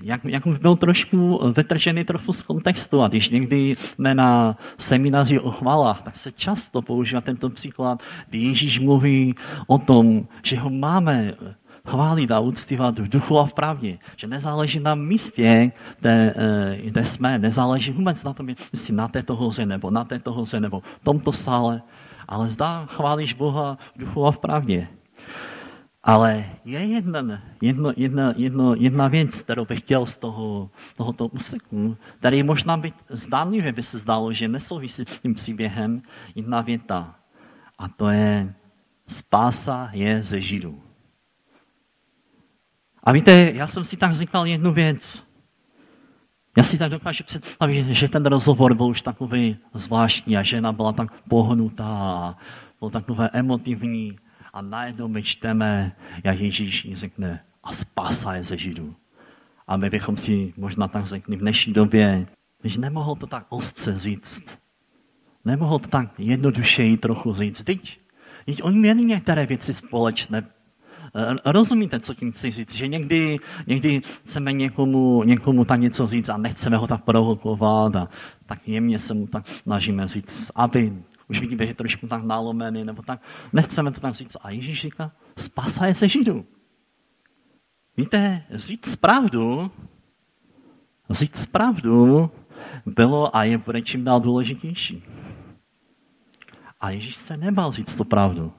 jak, 0.00 0.24
jak 0.24 0.46
už 0.46 0.58
byl 0.58 0.76
trošku 0.76 1.40
vytržený 1.56 2.04
trochu 2.04 2.32
z 2.32 2.42
kontextu 2.42 3.02
a 3.02 3.08
když 3.08 3.30
někdy 3.30 3.76
jsme 3.78 4.14
na 4.14 4.56
semináři 4.78 5.40
o 5.40 5.50
chvalách, 5.50 6.02
tak 6.02 6.16
se 6.16 6.32
často 6.32 6.82
používá 6.82 7.20
tento 7.20 7.50
příklad, 7.50 8.02
kdy 8.28 8.38
Ježíš 8.38 8.80
mluví 8.80 9.34
o 9.66 9.78
tom, 9.78 10.26
že 10.42 10.56
ho 10.56 10.70
máme 10.70 11.34
chválit 11.86 12.30
a 12.30 12.40
uctívat 12.40 12.98
v 12.98 13.08
duchu 13.08 13.38
a 13.38 13.46
v 13.46 13.54
pravdě. 13.54 13.98
Že 14.16 14.26
nezáleží 14.26 14.80
na 14.80 14.94
místě, 14.94 15.72
kde, 16.00 16.34
eh, 16.36 16.78
kde 16.84 17.04
jsme, 17.04 17.38
nezáleží 17.38 17.92
vůbec 17.92 18.24
na 18.24 18.32
tom, 18.32 18.48
jestli 18.48 18.94
na 18.94 19.08
této 19.08 19.36
hoře 19.36 19.66
nebo 19.66 19.90
na 19.90 20.04
této 20.04 20.32
hoře 20.32 20.60
nebo 20.60 20.80
v 20.80 21.04
tomto 21.04 21.32
sále, 21.32 21.82
ale 22.28 22.48
zdá 22.48 22.86
chválíš 22.86 23.32
Boha 23.32 23.78
v 23.96 23.98
duchu 23.98 24.26
a 24.26 24.32
v 24.32 24.38
pravdě. 24.38 24.88
Ale 26.06 26.44
je 26.64 26.78
jedna, 26.84 27.42
jedno, 27.62 27.92
jedna, 27.96 28.34
jedno, 28.36 28.74
jedna 28.74 29.08
věc, 29.08 29.42
kterou 29.42 29.64
bych 29.64 29.80
chtěl 29.80 30.06
z 30.06 30.18
toho, 30.18 30.70
z 30.76 30.94
tohoto 30.94 31.26
úseku, 31.26 31.96
který 32.18 32.42
možná 32.42 32.76
být 32.76 32.94
zdánlivě 33.10 33.72
by 33.72 33.82
se 33.82 33.98
zdálo, 33.98 34.32
že 34.32 34.48
nesouvisí 34.48 35.04
s 35.08 35.20
tím 35.20 35.34
příběhem, 35.34 36.02
jedna 36.34 36.60
věta. 36.60 37.14
A 37.78 37.88
to 37.88 38.08
je, 38.08 38.54
spása 39.08 39.90
je 39.92 40.22
ze 40.22 40.40
Židů. 40.40 40.82
A 43.02 43.12
víte, 43.12 43.50
já 43.54 43.66
jsem 43.66 43.84
si 43.84 43.96
tak 43.96 44.14
říkal 44.14 44.46
jednu 44.46 44.72
věc. 44.72 45.24
Já 46.56 46.64
si 46.64 46.78
tak 46.78 46.90
dokážu 46.90 47.24
představit, 47.24 47.86
že 47.88 48.08
ten 48.08 48.26
rozhovor 48.26 48.74
byl 48.74 48.86
už 48.86 49.02
takový 49.02 49.56
zvláštní 49.74 50.36
a 50.36 50.42
žena 50.42 50.72
byla 50.72 50.92
tak 50.92 51.20
pohnutá 51.28 52.36
byl 52.80 52.90
takové 52.90 53.30
emotivní 53.32 54.18
a 54.56 54.62
najednou 54.62 55.08
my 55.08 55.22
čteme, 55.22 55.92
jak 56.24 56.40
Ježíš 56.40 56.88
řekne 56.92 57.40
a 57.64 57.74
spása 57.74 58.34
je 58.34 58.44
ze 58.44 58.56
Židů. 58.56 58.94
A 59.66 59.76
my 59.76 59.90
bychom 59.90 60.16
si 60.16 60.52
možná 60.56 60.88
tak 60.88 61.06
řekli 61.06 61.36
v 61.36 61.40
dnešní 61.40 61.72
době, 61.72 62.26
že 62.64 62.80
nemohl 62.80 63.14
to 63.14 63.26
tak 63.26 63.46
ostře 63.48 63.98
říct. 63.98 64.42
Nemohl 65.44 65.78
to 65.78 65.88
tak 65.88 66.08
jednodušeji 66.18 66.96
trochu 66.96 67.34
říct. 67.34 67.64
Teď, 67.64 68.00
teď 68.46 68.62
oni 68.62 68.78
měli 68.78 69.04
některé 69.04 69.46
věci 69.46 69.74
společné. 69.74 70.42
Eh, 71.14 71.52
rozumíte, 71.52 72.00
co 72.00 72.14
tím 72.14 72.32
chci 72.32 72.50
říct? 72.50 72.74
Že 72.74 72.88
někdy, 72.88 73.38
někdy 73.66 74.00
chceme 74.24 74.52
někomu, 74.52 75.22
někomu 75.24 75.64
tak 75.64 75.80
něco 75.80 76.06
říct 76.06 76.28
a 76.28 76.36
nechceme 76.36 76.76
ho 76.76 76.86
tak 76.86 77.04
provokovat 77.04 77.96
a 77.96 78.08
tak 78.46 78.68
jemně 78.68 78.98
se 78.98 79.14
mu 79.14 79.26
tak 79.26 79.48
snažíme 79.48 80.08
říct, 80.08 80.50
aby 80.54 80.92
už 81.28 81.40
vidíme, 81.40 81.64
že 81.64 81.70
je 81.70 81.74
trošku 81.74 82.06
tak 82.06 82.24
nalomený, 82.24 82.84
nebo 82.84 83.02
tak. 83.02 83.20
Nechceme 83.52 83.92
to 83.92 84.00
tak 84.00 84.14
říct. 84.14 84.36
A 84.40 84.50
Ježíš 84.50 84.82
říká, 84.82 85.12
spasa 85.38 85.86
je 85.86 85.94
se 85.94 86.08
Židů. 86.08 86.44
Víte, 87.96 88.42
říct 88.50 88.96
pravdu, 88.96 89.70
říct 91.10 91.46
pravdu 91.46 92.30
bylo 92.86 93.36
a 93.36 93.44
je 93.44 93.58
bude 93.58 93.82
čím 93.82 94.04
dál 94.04 94.20
důležitější. 94.20 95.04
A 96.80 96.90
Ježíš 96.90 97.14
se 97.14 97.36
nebal 97.36 97.72
říct 97.72 97.94
tu 97.94 98.04
pravdu. 98.04 98.52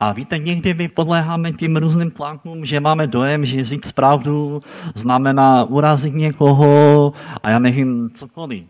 A 0.00 0.12
víte, 0.12 0.38
někdy 0.38 0.74
my 0.74 0.88
podléháme 0.88 1.52
tím 1.52 1.76
různým 1.76 2.10
tlakům, 2.10 2.64
že 2.64 2.80
máme 2.80 3.06
dojem, 3.06 3.46
že 3.46 3.64
říct 3.64 3.92
pravdu 3.92 4.62
znamená 4.94 5.64
urazit 5.64 6.14
někoho 6.14 7.12
a 7.42 7.50
já 7.50 7.58
nevím 7.58 8.10
cokoliv. 8.10 8.64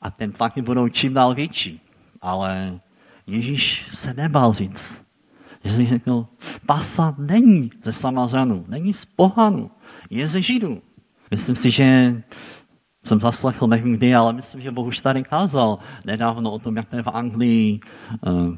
A 0.00 0.10
ten 0.10 0.32
tlaky 0.32 0.62
budou 0.62 0.88
čím 0.88 1.14
dál 1.14 1.34
větší. 1.34 1.81
Ale 2.22 2.80
Ježíš 3.26 3.88
se 3.92 4.14
nebál 4.14 4.52
říct. 4.52 5.02
Ježíš 5.64 5.88
řekl, 5.88 6.26
pasa 6.66 7.14
není 7.18 7.70
ze 7.84 7.92
Samařanů, 7.92 8.64
není 8.68 8.94
z 8.94 9.04
pohanu, 9.04 9.70
je 10.10 10.28
ze 10.28 10.42
Židů. 10.42 10.82
Myslím 11.30 11.56
si, 11.56 11.70
že 11.70 12.22
jsem 13.04 13.20
zaslechl, 13.20 13.66
nevím 13.66 13.96
kdy, 13.96 14.14
ale 14.14 14.32
myslím, 14.32 14.60
že 14.60 14.70
Boh 14.70 14.86
už 14.86 14.98
tady 14.98 15.22
kázal 15.22 15.78
nedávno 16.04 16.52
o 16.52 16.58
tom, 16.58 16.76
jak 16.76 16.88
to 16.88 16.96
je 16.96 17.02
v 17.02 17.08
Anglii, 17.08 17.80
uh, 18.26 18.54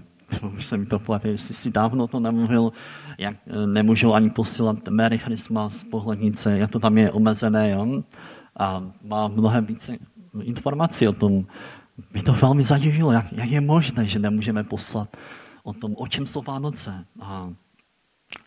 se 0.60 0.76
mi 0.76 0.86
to 0.86 0.98
plete, 0.98 1.28
jestli 1.28 1.54
si 1.54 1.70
dávno 1.70 2.06
to 2.06 2.20
nemluvil, 2.20 2.72
jak 3.18 3.36
eh, 3.46 3.66
nemůžou 3.66 4.14
ani 4.14 4.30
posílat 4.30 4.88
Merry 4.88 5.18
Christmas 5.18 5.84
pohlednice, 5.84 6.58
jak 6.58 6.70
to 6.70 6.80
tam 6.80 6.98
je 6.98 7.10
omezené, 7.10 7.70
jo? 7.70 8.02
a 8.58 8.82
má 9.04 9.28
mnohem 9.28 9.66
více 9.66 9.96
informací 10.42 11.08
o 11.08 11.12
tom. 11.12 11.46
Mě 12.12 12.22
to 12.22 12.32
velmi 12.32 12.64
zadivilo, 12.64 13.12
jak, 13.12 13.32
jak 13.32 13.50
je 13.50 13.60
možné, 13.60 14.04
že 14.04 14.18
nemůžeme 14.18 14.64
poslat 14.64 15.16
o 15.62 15.72
tom, 15.72 15.94
o 15.96 16.06
čem 16.06 16.26
jsou 16.26 16.42
Vánoce. 16.42 17.06
A 17.20 17.52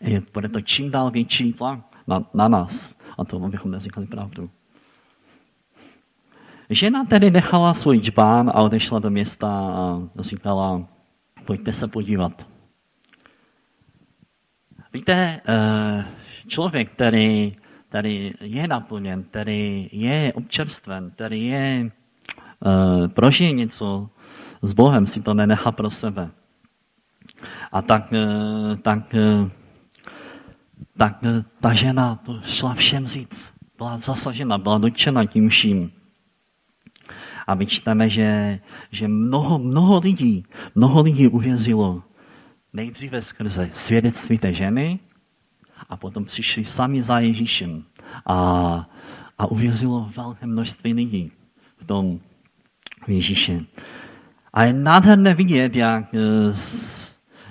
je, 0.00 0.22
bude 0.34 0.48
to 0.48 0.60
čím 0.60 0.90
dál 0.90 1.10
větší 1.10 1.52
tlak 1.52 1.80
na, 2.06 2.24
na 2.34 2.48
nás. 2.48 2.94
A 3.18 3.24
to 3.24 3.44
abychom 3.44 3.70
neříkali 3.70 4.06
pravdu. 4.06 4.50
Žena 6.70 7.04
tedy 7.04 7.30
nechala 7.30 7.74
svůj 7.74 7.98
džbán 7.98 8.50
a 8.54 8.62
odešla 8.62 8.98
do 8.98 9.10
města 9.10 9.48
a 9.48 10.00
říkala, 10.18 10.86
pojďte 11.44 11.72
se 11.72 11.88
podívat. 11.88 12.46
Víte, 14.92 15.40
eh, 15.48 16.04
člověk, 16.48 16.92
který, 16.92 17.56
který 17.88 18.32
je 18.40 18.68
naplněn, 18.68 19.22
který 19.22 19.88
je 19.92 20.32
občerstven, 20.32 21.10
který 21.10 21.46
je, 21.46 21.90
prožije 23.08 23.52
něco 23.52 24.08
s 24.62 24.72
Bohem, 24.72 25.06
si 25.06 25.22
to 25.22 25.34
nenechá 25.34 25.72
pro 25.72 25.90
sebe. 25.90 26.30
A 27.72 27.82
tak, 27.82 28.12
eh, 28.12 28.76
tak, 28.76 29.14
tak 30.96 31.18
ta 31.60 31.72
žena 31.72 32.18
šla 32.44 32.74
všem 32.74 33.06
říct. 33.06 33.52
Byla 33.76 33.98
zasažena, 33.98 34.58
byla 34.58 34.78
dotčena 34.78 35.24
tím 35.24 35.48
vším. 35.48 35.92
A 37.46 37.54
my 37.54 37.66
čteme, 37.66 38.10
že, 38.10 38.60
že 38.90 39.08
mnoho, 39.08 39.58
mnoho 39.58 39.98
lidí, 39.98 40.44
mnoho 40.74 41.02
lidí 41.02 41.28
uvězilo 41.28 42.02
nejdříve 42.72 43.22
skrze 43.22 43.70
svědectví 43.72 44.38
té 44.38 44.52
ženy 44.52 44.98
a 45.88 45.96
potom 45.96 46.24
přišli 46.24 46.64
sami 46.64 47.02
za 47.02 47.18
Ježíšem 47.18 47.84
a, 48.26 48.36
a 49.38 49.46
uvězilo 49.46 50.10
velké 50.16 50.46
množství 50.46 50.92
lidí 50.92 51.32
v 51.76 51.84
tom 51.86 52.20
Ježíše. 53.08 53.60
A 54.52 54.64
je 54.64 54.72
nádherné 54.72 55.34
vidět, 55.34 55.76
jak, 55.76 56.04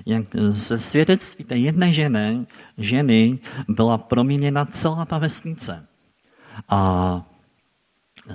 jak 0.06 0.26
ze 0.50 0.80
svědectví 0.80 1.46
té 1.46 1.58
jedné 1.58 1.94
ženy, 1.94 2.46
ženy 2.78 3.40
byla 3.68 3.98
proměněna 3.98 4.66
celá 4.66 5.06
ta 5.06 5.18
vesnice. 5.18 5.88
A 6.70 7.22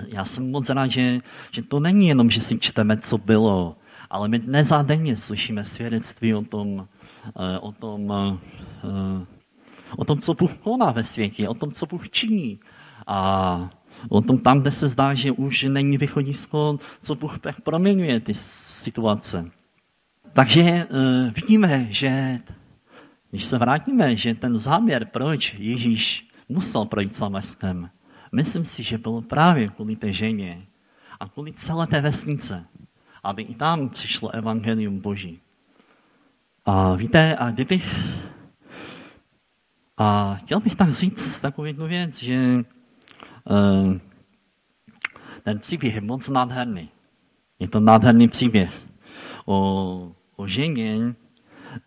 já 0.07 0.25
jsem 0.25 0.51
moc 0.51 0.69
rád, 0.69 0.91
že, 0.91 1.19
že 1.51 1.63
to 1.63 1.81
není 1.81 2.09
jenom, 2.09 2.31
že 2.31 2.41
si 2.41 2.59
čteme, 2.59 2.97
co 2.97 3.19
bylo, 3.19 3.77
ale 4.11 4.29
my 4.29 4.39
dnes 4.39 4.73
a 4.73 4.83
denně 4.83 5.17
slyšíme 5.17 5.65
svědectví 5.65 6.35
o 6.35 6.43
tom, 6.43 6.89
eh, 7.27 7.59
o 7.59 7.73
tom, 7.73 8.13
eh, 8.13 9.27
o 9.97 10.05
tom, 10.05 10.19
co 10.19 10.35
Bůh 10.35 10.53
koná 10.57 10.91
ve 10.91 11.05
světě, 11.05 11.49
o 11.49 11.55
tom, 11.55 11.73
co 11.73 11.87
Bůh 11.87 12.11
činí. 12.11 12.61
A 13.07 13.71
o 14.09 14.21
tom 14.21 14.39
tam, 14.39 14.61
kde 14.61 14.71
se 14.71 14.89
zdá, 14.89 15.15
že 15.15 15.33
už 15.33 15.63
není 15.63 15.99
východisko, 15.99 16.79
co 17.03 17.15
Bůh 17.15 17.39
proměňuje 17.63 18.21
ty 18.21 18.35
situace. 18.35 19.51
Takže 20.33 20.61
eh, 20.63 20.87
vidíme, 21.35 21.87
že 21.91 22.41
když 23.31 23.45
se 23.45 23.59
vrátíme, 23.59 24.17
že 24.17 24.35
ten 24.35 24.59
záměr, 24.59 25.05
proč 25.05 25.55
Ježíš 25.59 26.29
musel 26.49 26.85
projít 26.85 27.15
Samaskem, 27.15 27.91
Myslím 28.33 28.65
si, 28.65 28.83
že 28.83 28.99
bylo 28.99 29.23
právě 29.23 29.69
kvůli 29.69 29.97
té 29.97 30.13
ženě 30.13 30.67
a 31.21 31.29
kvůli 31.29 31.53
celé 31.53 31.87
té 31.87 32.01
vesnice, 32.01 32.65
aby 33.23 33.43
i 33.43 33.55
tam 33.55 33.89
přišlo 33.89 34.31
evangelium 34.31 34.99
Boží. 34.99 35.41
A 36.65 36.95
víte, 36.95 37.37
a 37.37 37.51
kdybych... 37.51 37.97
A 39.97 40.35
chtěl 40.35 40.61
bych 40.61 40.75
tak 40.75 40.93
říct 40.93 41.41
takovou 41.41 41.65
jednu 41.65 41.87
věc, 41.87 42.23
že 42.23 42.65
uh, 43.51 43.99
ten 45.43 45.59
příběh 45.59 45.95
je 45.95 46.01
moc 46.01 46.29
nádherný. 46.29 46.89
Je 47.59 47.69
to 47.69 47.81
nádherný 47.81 48.29
příběh 48.29 48.73
o, 49.47 50.13
o 50.37 50.47
ženě, 50.47 51.15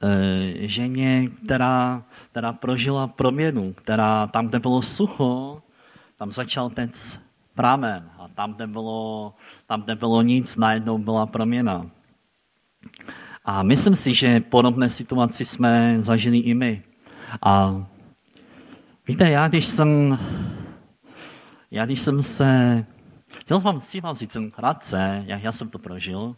e, 0.04 0.68
ženě, 0.68 1.30
která, 1.46 2.04
která 2.32 2.54
prožila 2.54 3.08
proměnu, 3.08 3.74
která 3.74 4.28
tam, 4.28 4.48
kde 4.48 4.60
bylo 4.60 4.82
sucho, 4.82 5.62
tam 6.18 6.32
začal 6.32 6.70
ten 6.70 6.92
prámen 7.56 8.10
a 8.20 8.28
tam, 8.28 8.54
kde 8.54 8.68
bylo, 8.68 9.34
tam, 9.68 9.82
kde 9.82 9.96
bylo 9.96 10.22
nic, 10.22 10.56
najednou 10.56 10.98
byla 10.98 11.26
proměna. 11.26 11.90
A 13.46 13.64
myslím 13.64 13.96
si, 13.96 14.14
že 14.14 14.40
podobné 14.40 14.90
situaci 14.90 15.46
jsme 15.46 15.98
zažili 16.00 16.38
i 16.38 16.54
my. 16.54 16.84
A 17.42 17.84
víte, 19.08 19.30
já 19.30 19.48
když 19.48 19.66
jsem, 19.66 20.20
já 21.76 21.86
když 21.86 22.02
jsem 22.02 22.24
se, 22.24 22.86
chtěl 23.40 23.60
vám 23.60 23.82
si 23.82 24.02
vám 24.02 24.16
říct 24.16 24.38
krátce, 24.56 25.24
jak 25.28 25.44
já 25.44 25.52
jsem 25.52 25.70
to 25.70 25.80
prožil, 25.80 26.36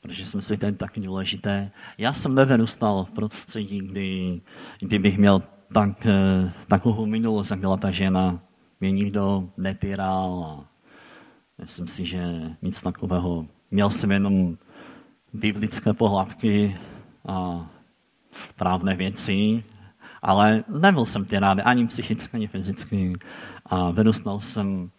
protože 0.00 0.26
jsem 0.26 0.42
si 0.42 0.58
je 0.62 0.72
tak 0.72 0.98
důležité. 0.98 1.70
Já 1.98 2.12
jsem 2.12 2.34
nevyrůstal 2.34 3.04
v 3.04 3.10
prostředí, 3.10 3.78
kdy, 3.78 4.40
kdy 4.80 4.98
bych 4.98 5.18
měl 5.18 5.42
tak, 5.74 6.06
eh, 6.06 6.52
takovou 6.68 7.06
minulost, 7.06 7.50
jak 7.50 7.60
byla 7.60 7.76
ta 7.76 7.90
žena. 7.90 8.40
Mě 8.80 8.90
nikdo 8.90 9.48
nepíral 9.56 10.44
a 10.44 10.64
myslím 11.58 11.86
si, 11.86 12.06
že 12.06 12.22
nic 12.62 12.82
takového. 12.82 13.46
Měl 13.70 13.90
jsem 13.90 14.10
jenom 14.10 14.58
biblické 15.32 15.92
pohlavky 15.92 16.76
a 17.28 17.66
právné 18.56 18.96
věci, 18.96 19.64
ale 20.22 20.64
nebyl 20.68 21.06
jsem 21.06 21.26
rád 21.32 21.58
ani 21.64 21.86
psychicky, 21.86 22.36
ani 22.36 22.46
fyzicky. 22.46 23.12
A 23.70 23.90
vyrůstal 23.90 24.40
jsem 24.40 24.90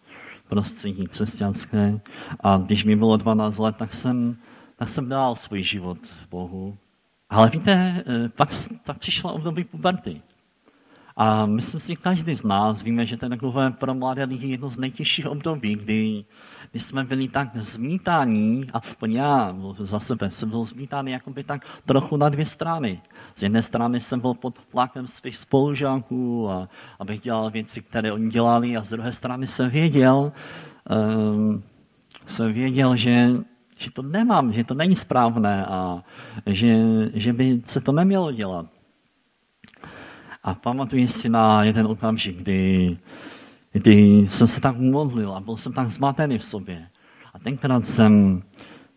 prostředí 0.48 1.06
křesťanské 1.06 2.00
a 2.40 2.56
když 2.56 2.84
mi 2.84 2.96
bylo 2.96 3.16
12 3.16 3.58
let, 3.58 3.76
tak 3.76 3.94
jsem, 3.94 4.36
tak 4.76 4.88
jsem 4.88 5.08
dal 5.08 5.36
svůj 5.36 5.62
život 5.62 5.98
Bohu. 6.30 6.76
Ale 7.30 7.50
víte, 7.50 8.04
eh, 8.06 8.28
pak, 8.28 8.48
pak 8.84 8.98
přišla 8.98 9.32
období 9.32 9.64
puberty. 9.64 10.22
A 11.16 11.46
myslím 11.46 11.80
si, 11.80 11.96
každý 11.96 12.34
z 12.34 12.42
nás 12.42 12.82
víme, 12.82 13.06
že 13.06 13.16
to 13.16 13.24
je 13.24 13.28
takové 13.28 13.70
pro 13.70 13.94
mladé 13.94 14.24
lidi 14.24 14.46
jedno 14.46 14.70
z 14.70 14.76
nejtěžších 14.76 15.26
období, 15.26 15.74
kdy, 15.74 16.24
kdy 16.72 16.80
jsme 16.80 17.04
byli 17.04 17.28
tak 17.28 17.56
zmítáni, 17.56 18.66
aspoň 18.72 19.12
já 19.12 19.56
za 19.78 20.00
sebe 20.00 20.30
jsem 20.30 20.50
byl 20.50 20.64
zmítány 20.64 21.10
jakoby 21.10 21.44
tak 21.44 21.66
trochu 21.86 22.16
na 22.16 22.28
dvě 22.28 22.46
strany. 22.46 23.00
Z 23.36 23.42
jedné 23.42 23.62
strany 23.62 24.00
jsem 24.00 24.20
byl 24.20 24.34
pod 24.34 24.58
tlakem 24.70 25.06
svých 25.06 25.36
spolužáků, 25.36 26.50
a, 26.50 26.68
abych 26.98 27.20
dělal 27.20 27.50
věci, 27.50 27.82
které 27.82 28.12
oni 28.12 28.30
dělali, 28.30 28.76
a 28.76 28.82
z 28.82 28.90
druhé 28.90 29.12
strany 29.12 29.46
jsem 29.46 29.70
věděl, 29.70 30.32
um, 30.90 31.62
jsem 32.26 32.52
věděl, 32.52 32.96
že, 32.96 33.30
že 33.78 33.90
to 33.90 34.02
nemám, 34.02 34.52
že 34.52 34.64
to 34.64 34.74
není 34.74 34.96
správné 34.96 35.66
a 35.66 36.02
že, 36.46 36.76
že 37.14 37.32
by 37.32 37.62
se 37.66 37.80
to 37.80 37.92
nemělo 37.92 38.32
dělat. 38.32 38.66
A 40.42 40.54
pamatuji 40.54 41.08
si 41.08 41.28
na 41.28 41.64
jeden 41.64 41.86
okamžik, 41.86 42.36
kdy, 42.36 42.96
kdy 43.72 44.26
jsem 44.30 44.48
se 44.48 44.60
tak 44.60 44.76
modlil 44.76 45.32
a 45.32 45.40
byl 45.40 45.56
jsem 45.56 45.72
tak 45.72 45.90
zmatený 45.90 46.38
v 46.38 46.44
sobě. 46.44 46.88
A 47.34 47.38
tenkrát 47.38 47.86
jsem, 47.86 48.42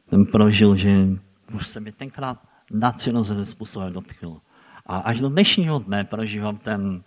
jsem 0.10 0.26
prožil, 0.26 0.76
že 0.76 1.08
už 1.56 1.68
se 1.68 1.80
mi 1.80 1.92
tenkrát 1.92 2.38
nadpřirozeným 2.72 3.46
způsobem 3.46 3.94
dotkl. 3.94 4.38
A 4.86 4.98
až 4.98 5.20
do 5.20 5.30
dnešního 5.30 5.80
dne 5.80 6.04
prožívám 6.04 6.58
ten, 6.58 7.04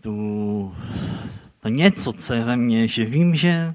tu, 0.00 0.74
to 1.60 1.68
něco, 1.68 2.12
co 2.12 2.34
je 2.34 2.44
ve 2.44 2.56
mně, 2.56 2.88
že 2.88 3.04
vím, 3.04 3.34
že 3.34 3.74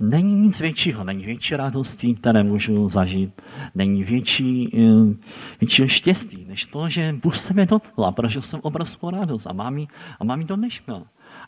není 0.00 0.34
nic 0.34 0.60
většího, 0.60 1.04
není 1.04 1.24
větší 1.24 1.56
radosti, 1.56 2.14
které 2.14 2.42
můžu 2.42 2.88
zažít, 2.88 3.42
není 3.74 4.04
větší, 4.04 4.70
eh, 4.78 5.16
větší 5.60 5.88
štěstí, 5.88 6.44
než 6.48 6.64
to, 6.64 6.88
že 6.88 7.14
Bůh 7.22 7.36
se 7.36 7.54
mě 7.54 7.66
dotkl 7.66 8.04
a 8.04 8.12
prožil 8.12 8.42
jsem 8.42 8.60
obrovskou 8.62 9.10
radost 9.10 9.46
a 9.46 9.52
mám 9.52 9.78
ji, 9.78 9.86
a 10.20 10.24
mám 10.24 10.40
ji 10.40 10.46
do 10.46 10.56
dneška. 10.56 11.02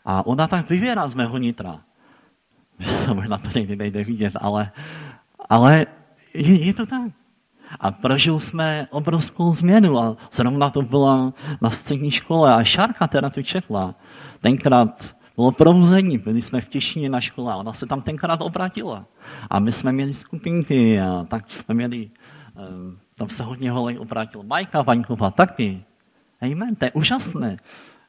A 0.05 0.25
ona 0.25 0.47
tak 0.47 0.69
vyvěrá 0.69 1.07
z 1.07 1.15
mého 1.15 1.37
nitra. 1.37 1.79
Možná 3.13 3.37
to 3.37 3.59
někdy 3.59 3.75
nejde 3.75 4.03
vidět, 4.03 4.33
ale, 4.41 4.71
ale 5.49 5.85
je, 6.33 6.65
je 6.65 6.73
to 6.73 6.85
tak. 6.85 7.11
A 7.79 7.91
prožil 7.91 8.39
jsme 8.39 8.87
obrovskou 8.91 9.53
změnu 9.53 9.99
a 9.99 10.17
zrovna 10.31 10.69
to 10.69 10.81
byla 10.81 11.33
na 11.61 11.69
střední 11.69 12.11
škole 12.11 12.53
a 12.53 12.63
Šárka 12.63 13.07
teda 13.07 13.29
tu 13.29 13.41
četla. 13.41 13.95
Tenkrát 14.41 15.15
bylo 15.35 15.51
probuzení, 15.51 16.17
byli 16.17 16.41
jsme 16.41 16.61
v 16.61 16.67
Těšině 16.67 17.09
na 17.09 17.21
škole 17.21 17.53
a 17.53 17.55
ona 17.55 17.73
se 17.73 17.85
tam 17.85 18.01
tenkrát 18.01 18.41
obratila. 18.41 19.05
A 19.49 19.59
my 19.59 19.71
jsme 19.71 19.91
měli 19.91 20.13
skupinky 20.13 21.01
a 21.01 21.25
tak 21.29 21.51
jsme 21.51 21.75
měli, 21.75 22.09
eh, 22.55 22.61
tam 23.17 23.29
se 23.29 23.43
hodně 23.43 23.71
holej 23.71 23.97
obrátil. 23.99 24.43
Majka 24.43 24.81
Vaňková 24.81 25.31
taky. 25.31 25.83
Amen, 26.41 26.75
to 26.75 26.85
je 26.85 26.91
úžasné. 26.91 27.57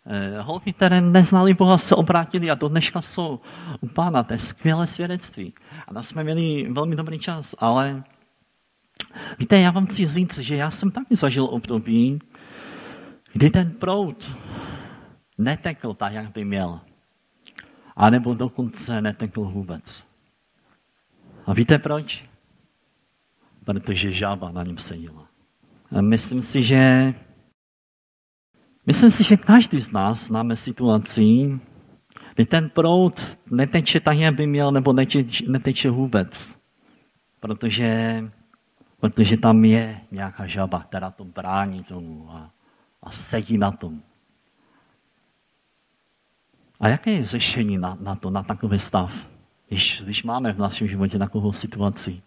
Eh, 0.07 0.41
holky, 0.41 0.73
které 0.73 1.01
neznali 1.01 1.55
Boha, 1.55 1.79
se 1.79 1.95
obrátili 1.95 2.51
a 2.51 2.55
do 2.55 2.69
dneška 2.69 3.03
jsou 3.03 3.41
u 3.81 3.87
pána. 3.87 4.23
To 4.23 4.33
je 4.33 4.39
skvělé 4.39 4.87
svědectví. 4.87 5.55
A 5.89 5.95
tam 5.95 6.03
jsme 6.03 6.25
měli 6.25 6.69
velmi 6.73 6.97
dobrý 6.97 7.19
čas, 7.19 7.55
ale 7.59 8.05
víte, 9.39 9.61
já 9.61 9.71
vám 9.71 9.87
chci 9.87 10.07
říct, 10.07 10.39
že 10.39 10.57
já 10.57 10.71
jsem 10.71 10.91
taky 10.91 11.17
zažil 11.17 11.45
období, 11.45 12.19
kdy 13.33 13.51
ten 13.51 13.71
proud 13.71 14.33
netekl 15.39 15.95
tak, 15.95 16.13
jak 16.13 16.33
by 16.33 16.45
měl 16.45 16.81
anebo 17.97 18.35
dokonce 18.35 19.03
netekl 19.03 19.45
vůbec. 19.45 20.05
A 21.47 21.55
víte 21.55 21.79
proč? 21.79 22.25
Protože 23.65 24.13
žába 24.13 24.51
na 24.51 24.63
něm 24.63 24.79
seděla. 24.79 25.29
A 25.97 26.01
myslím 26.01 26.43
si, 26.43 26.65
že 26.65 27.15
myslím 28.87 29.11
si, 29.11 29.25
že 29.25 29.37
každý 29.37 29.81
z 29.81 29.91
nás 29.91 30.27
známe 30.27 30.57
situaci, 30.57 31.59
kdy 32.35 32.47
ten 32.47 32.71
proud 32.71 33.39
neteče 33.51 34.01
tak, 34.01 34.19
jak 34.19 34.35
by 34.35 34.47
měl, 34.47 34.73
nebo 34.73 34.93
neteče, 34.93 35.45
neteče 35.49 35.91
vůbec. 35.91 36.55
Protože, 37.41 38.25
protože 39.01 39.37
tam 39.37 39.65
je 39.65 40.01
nějaká 40.11 40.47
žaba, 40.47 40.83
která 40.89 41.11
to 41.11 41.25
brání 41.25 41.85
tomu 41.85 42.31
a, 42.31 42.51
a 43.03 43.11
sedí 43.11 43.59
na 43.59 43.71
tom. 43.71 44.03
A 46.81 46.89
jaké 46.89 47.11
je 47.11 47.25
řešení 47.25 47.79
na, 47.79 47.97
na 48.01 48.15
to, 48.15 48.31
na 48.31 48.43
takový 48.43 48.79
stav? 48.79 49.15
Když, 49.69 50.03
když 50.05 50.23
máme 50.23 50.53
v 50.53 50.59
našem 50.59 50.89
životě 50.89 51.19
takovou 51.19 51.53
situaci, 51.53 52.23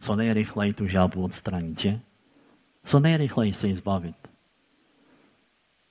co 0.00 0.16
nejrychleji 0.16 0.72
tu 0.72 0.86
žábu 0.86 1.24
odstranit, 1.24 1.80
že? 1.80 2.00
Co 2.84 3.00
nejrychleji 3.00 3.52
se 3.52 3.68
jí 3.68 3.74
zbavit. 3.74 4.27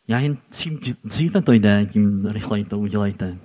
Já 0.07 0.19
jen 0.19 0.37
čím 0.51 0.79
dříve 1.03 1.41
to 1.41 1.51
jde, 1.51 1.85
tím 1.85 2.25
rychleji 2.25 2.65
to 2.65 2.79
udělejte. 2.79 3.37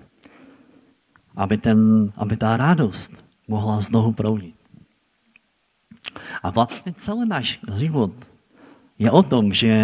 Aby, 1.37 1.59
ten, 1.59 2.13
aby 2.17 2.37
ta 2.37 2.57
radost 2.57 3.13
mohla 3.49 3.81
znovu 3.81 4.13
proudit. 4.13 4.55
A 6.43 6.51
vlastně 6.51 6.95
celý 6.99 7.29
náš 7.29 7.61
život 7.77 8.13
je 8.99 9.11
o 9.11 9.23
tom, 9.23 9.53
že 9.53 9.75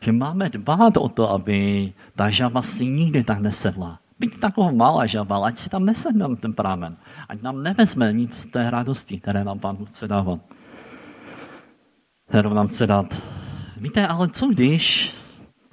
že 0.00 0.12
máme 0.12 0.50
dbát 0.50 0.96
o 0.96 1.08
to, 1.08 1.30
aby 1.30 1.92
ta 2.16 2.30
žaba 2.30 2.62
si 2.62 2.86
nikdy 2.86 3.24
tak 3.24 3.40
nesedla. 3.40 3.98
Byť 4.18 4.42
taková 4.42 4.74
malá 4.74 5.06
žaba, 5.06 5.46
ať 5.46 5.54
si 5.58 5.68
tam 5.70 5.86
nesedne 5.86 6.26
ten 6.42 6.50
prámen. 6.50 6.98
Ať 7.30 7.38
nám 7.42 7.62
nevezme 7.62 8.12
nic 8.12 8.34
z 8.34 8.46
té 8.50 8.70
radosti, 8.70 9.22
které 9.22 9.46
nám 9.46 9.58
Pán 9.62 9.86
chce 9.86 10.08
dávat. 10.10 10.42
Kterou 12.28 12.54
nám 12.54 12.68
chce 12.68 12.86
dát. 12.86 13.08
Víte, 13.76 14.06
ale 14.06 14.28
co 14.28 14.46
když 14.46 15.14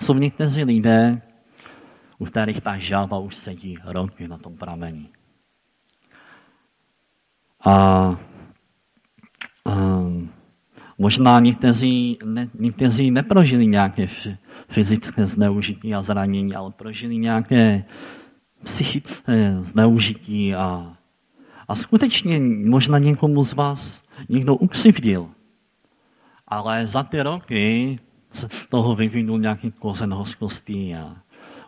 jsou 0.01 0.13
někteří 0.13 0.63
lidé, 0.63 1.21
u 2.17 2.25
kterých 2.25 2.61
ta 2.61 2.77
žába 2.77 3.19
už 3.19 3.35
sedí 3.35 3.77
roky 3.85 4.27
na 4.27 4.37
tom 4.37 4.57
pramení. 4.57 5.09
A 7.65 8.17
um, 9.63 10.29
Možná 10.97 11.39
někteří, 11.39 12.17
ne, 12.23 12.49
někteří 12.53 13.11
neprožili 13.11 13.67
nějaké 13.67 14.07
fyzické 14.69 15.25
zneužití 15.25 15.95
a 15.95 16.01
zranění, 16.01 16.55
ale 16.55 16.71
prožili 16.71 17.17
nějaké 17.17 17.83
psychické 18.63 19.57
zneužití 19.61 20.55
a, 20.55 20.97
a 21.67 21.75
skutečně 21.75 22.39
možná 22.65 22.97
někomu 22.97 23.43
z 23.43 23.53
vás 23.53 24.03
někdo 24.29 24.55
ukřivdil. 24.55 25.29
Ale 26.47 26.87
za 26.87 27.03
ty 27.03 27.21
roky 27.21 27.99
se 28.35 28.47
z 28.51 28.65
toho 28.65 28.95
vyvinul 28.95 29.39
nějaký 29.39 29.71
kořen 29.71 30.13
hořkosti 30.13 30.95
a 30.95 31.15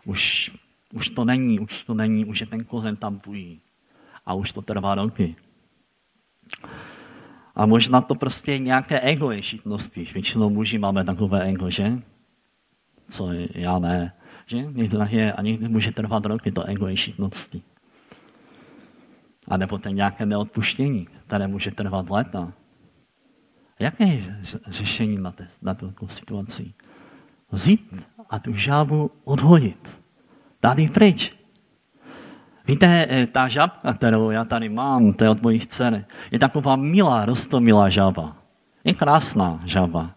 už, 0.04 0.50
už 0.92 1.10
to 1.10 1.24
není, 1.24 1.60
už 1.60 1.82
to 1.82 1.94
není, 1.94 2.24
už 2.24 2.40
je 2.40 2.46
ten 2.46 2.64
kořen 2.64 2.96
tam 2.96 3.20
bují. 3.26 3.60
A 4.26 4.34
už 4.34 4.52
to 4.52 4.62
trvá 4.62 4.94
roky. 4.94 5.36
A 7.54 7.66
možná 7.66 8.00
to 8.00 8.14
prostě 8.14 8.52
je 8.52 8.58
nějaké 8.58 9.00
ego 9.00 9.30
ješitnosti. 9.30 10.08
Většinou 10.14 10.50
muži 10.50 10.78
máme 10.78 11.04
takové 11.04 11.42
ego, 11.42 11.70
že? 11.70 12.02
Co 13.10 13.32
je, 13.32 13.48
já 13.54 13.78
ne. 13.78 14.12
Že? 14.46 14.56
Někdo 14.72 15.06
je, 15.10 15.32
a 15.32 15.42
někdy 15.42 15.68
může 15.68 15.92
trvat 15.92 16.24
roky 16.24 16.52
to 16.52 16.62
ego 16.62 16.86
ješitnosti. 16.86 17.62
A 19.48 19.56
nebo 19.56 19.78
to 19.78 19.88
nějaké 19.88 20.26
neodpuštění. 20.26 21.08
které 21.26 21.46
může 21.46 21.70
trvat 21.70 22.10
léta. 22.10 22.52
Jaké 23.78 24.04
je 24.04 24.36
řešení 24.66 25.16
na, 25.20 25.32
te, 25.32 25.48
na 25.62 25.74
tuto 25.74 26.08
situaci? 26.08 26.72
Vzít 27.52 27.94
a 28.30 28.38
tu 28.38 28.54
žábu 28.54 29.10
odhodit. 29.24 30.00
Dát 30.62 30.78
ji 30.78 30.88
pryč. 30.88 31.34
Víte, 32.66 33.06
eh, 33.10 33.26
ta 33.26 33.48
žábka, 33.48 33.94
kterou 33.94 34.30
já 34.30 34.44
tady 34.44 34.68
mám, 34.68 35.12
to 35.12 35.24
je 35.24 35.30
od 35.30 35.42
mojich 35.42 35.66
dcer, 35.66 36.04
je 36.30 36.38
taková 36.38 36.76
milá, 36.76 37.24
rostomilá 37.24 37.88
žába. 37.88 38.36
Je 38.84 38.94
krásná 38.94 39.60
žába. 39.64 40.10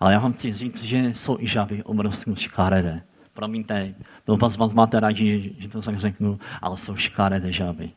Ale 0.00 0.12
já 0.12 0.18
vám 0.18 0.32
chci 0.32 0.54
říct, 0.54 0.84
že 0.84 0.98
jsou 0.98 1.38
i 1.40 1.46
žáby 1.46 1.82
obrovsky 1.82 2.36
škaredé. 2.36 3.02
Promiňte, 3.34 3.94
to 4.24 4.36
vás, 4.36 4.56
vás 4.56 4.72
máte 4.72 5.00
rádi, 5.00 5.54
že 5.58 5.68
to 5.68 5.82
tak 5.82 5.98
řeknu, 5.98 6.38
ale 6.62 6.76
jsou 6.76 6.96
škaredé 6.96 7.52
žáby. 7.52 7.90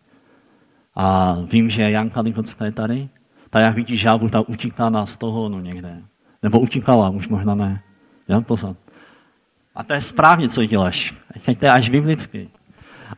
A 0.96 1.38
vím, 1.52 1.70
že 1.70 1.92
Janka 1.92 2.22
Likocká 2.22 2.66
je 2.66 2.72
tady, 2.72 3.10
ta 3.54 3.60
jak 3.60 3.76
vidí 3.76 3.98
žábu, 3.98 4.30
ta 4.30 4.42
utíká 4.42 5.06
toho 5.18 5.50
no 5.50 5.60
někde. 5.60 6.02
Nebo 6.44 6.60
utíkala, 6.60 7.10
už 7.10 7.28
možná 7.28 7.56
ne. 7.56 7.84
Já 8.28 8.42
pozor. 8.42 8.76
A 9.76 9.84
to 9.84 9.94
je 9.94 10.02
správně, 10.02 10.50
co 10.50 10.66
děláš. 10.66 11.14
To 11.60 11.66
je 11.66 11.72
až 11.72 11.90
biblicky. 11.90 12.50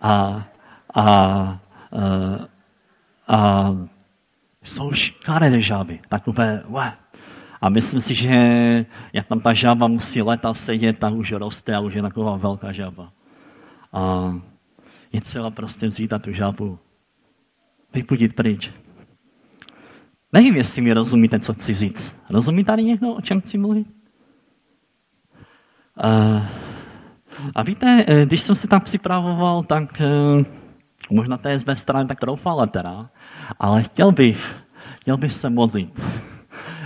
A, 0.01 0.43
a, 0.93 1.03
a, 1.03 1.59
a 3.27 3.69
jsou 4.63 4.91
škaredé 4.91 5.61
žáby, 5.61 5.99
takové, 6.09 6.63
ué. 6.67 6.93
A 7.61 7.69
myslím 7.69 8.01
si, 8.01 8.15
že 8.15 8.35
jak 9.13 9.27
tam 9.27 9.39
ta 9.39 9.53
žába 9.53 9.87
musí 9.87 10.21
leta 10.21 10.53
sedět, 10.53 10.99
tak 10.99 11.13
už 11.13 11.31
roste 11.31 11.75
a 11.75 11.79
už 11.79 11.93
je 11.93 12.01
taková 12.01 12.35
velká 12.35 12.71
žába. 12.71 13.11
A 13.93 14.33
je 15.13 15.21
třeba 15.21 15.49
prostě 15.49 15.87
vzít 15.87 16.13
a 16.13 16.19
tu 16.19 16.33
žábu 16.33 16.79
vypudit 17.93 18.35
pryč. 18.35 18.71
Nevím, 20.35 20.55
jestli 20.55 20.81
mi 20.81 20.93
rozumíte, 20.93 21.39
co 21.39 21.53
chci 21.53 21.73
říct. 21.73 22.15
Rozumí 22.29 22.63
tady 22.63 22.83
někdo, 22.83 23.13
o 23.13 23.21
čem 23.21 23.41
chci 23.41 23.57
mluvit? 23.57 23.87
Uh, 26.03 26.41
a 27.55 27.63
víte, 27.63 28.05
eh, 28.07 28.25
když 28.25 28.41
jsem 28.41 28.55
se 28.55 28.67
tam 28.67 28.81
připravoval, 28.81 29.63
tak 29.63 30.01
uh, 30.37 30.45
možná 31.11 31.37
to 31.37 31.47
je 31.47 31.59
z 31.59 31.65
mé 31.65 31.75
strany 31.75 32.07
tak 32.07 32.19
troufala 32.19 32.65
teda, 32.65 33.09
ale 33.59 33.83
chtěl 33.83 34.11
bych, 34.11 34.55
chtěl 35.01 35.17
bych 35.17 35.33
se 35.33 35.49
modlit. 35.49 36.01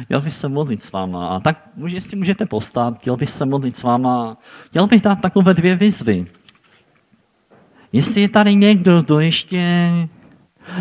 Chtěl 0.01 0.21
bych 0.21 0.33
se 0.33 0.49
modlit 0.49 0.81
s 0.81 0.91
váma. 0.91 1.27
A 1.27 1.39
tak, 1.39 1.69
jestli 1.87 2.17
můžete 2.17 2.45
postat, 2.45 2.99
chtěl 2.99 3.17
bych 3.17 3.29
se 3.29 3.45
modlit 3.45 3.77
s 3.77 3.83
váma. 3.83 4.37
Chtěl 4.65 4.87
bych 4.87 5.01
dát 5.01 5.21
takové 5.21 5.53
dvě 5.53 5.75
výzvy. 5.75 6.27
Jestli 7.91 8.21
je 8.21 8.29
tady 8.29 8.55
někdo, 8.55 9.01
kdo 9.01 9.19
ještě, 9.19 9.91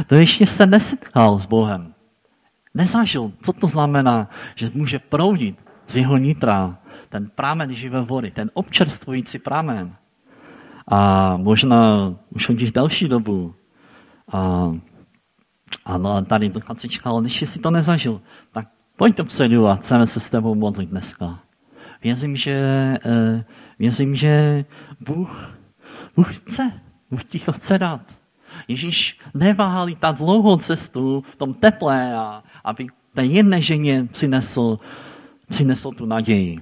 kdo 0.09 0.16
ještě 0.16 0.47
se 0.47 0.66
nesetkal 0.66 1.39
s 1.39 1.47
Bohem, 1.47 1.95
nezažil, 2.79 3.33
co 3.43 3.53
to 3.53 3.66
znamená, 3.66 4.31
že 4.55 4.70
může 4.74 4.99
proudit 4.99 5.59
z 5.87 5.97
jeho 5.97 6.16
nitra 6.16 6.79
ten 7.09 7.31
prámen 7.35 7.74
živé 7.74 8.03
vody, 8.03 8.31
ten 8.31 8.51
občerstvující 8.55 9.39
prámen. 9.39 9.97
A 10.89 11.37
možná 11.37 12.14
už 12.31 12.49
hodíš 12.49 12.72
další 12.72 13.09
dobu. 13.09 13.55
A, 14.33 14.72
ano, 15.85 16.24
tady 16.24 16.49
do 16.49 16.61
kacička, 16.61 17.11
ale 17.11 17.22
když 17.22 17.43
jsi 17.43 17.59
to 17.59 17.70
nezažil, 17.70 18.20
tak 18.53 18.68
pojď 18.97 19.16
dopředu 19.16 19.66
a 19.66 19.76
chceme 19.76 20.07
se 20.07 20.20
s 20.20 20.31
tebou 20.31 20.55
modlit 20.55 20.89
dneska. 20.89 21.39
Věřím, 22.03 22.37
že, 22.37 22.55
eh, 23.05 23.45
věřím, 23.79 24.16
že 24.16 24.64
Bůh, 25.01 25.51
Bůh 26.16 26.37
chce, 26.37 26.72
Bůh 27.11 27.24
ti 27.24 27.39
to 27.39 27.53
chce 27.53 27.79
dát. 27.79 28.01
Ježíš 28.68 29.18
neváhal 29.35 29.89
ta 29.99 30.12
dlouhou 30.12 30.57
cestu 30.57 31.24
v 31.33 31.37
tom 31.37 31.55
teple, 31.55 32.14
a, 32.14 32.43
aby 32.69 32.87
té 33.14 33.25
jedné 33.25 33.62
ženě 33.62 34.09
přinesl, 34.12 34.79
přinesl 35.49 35.91
tu 35.91 36.07
naději. 36.07 36.59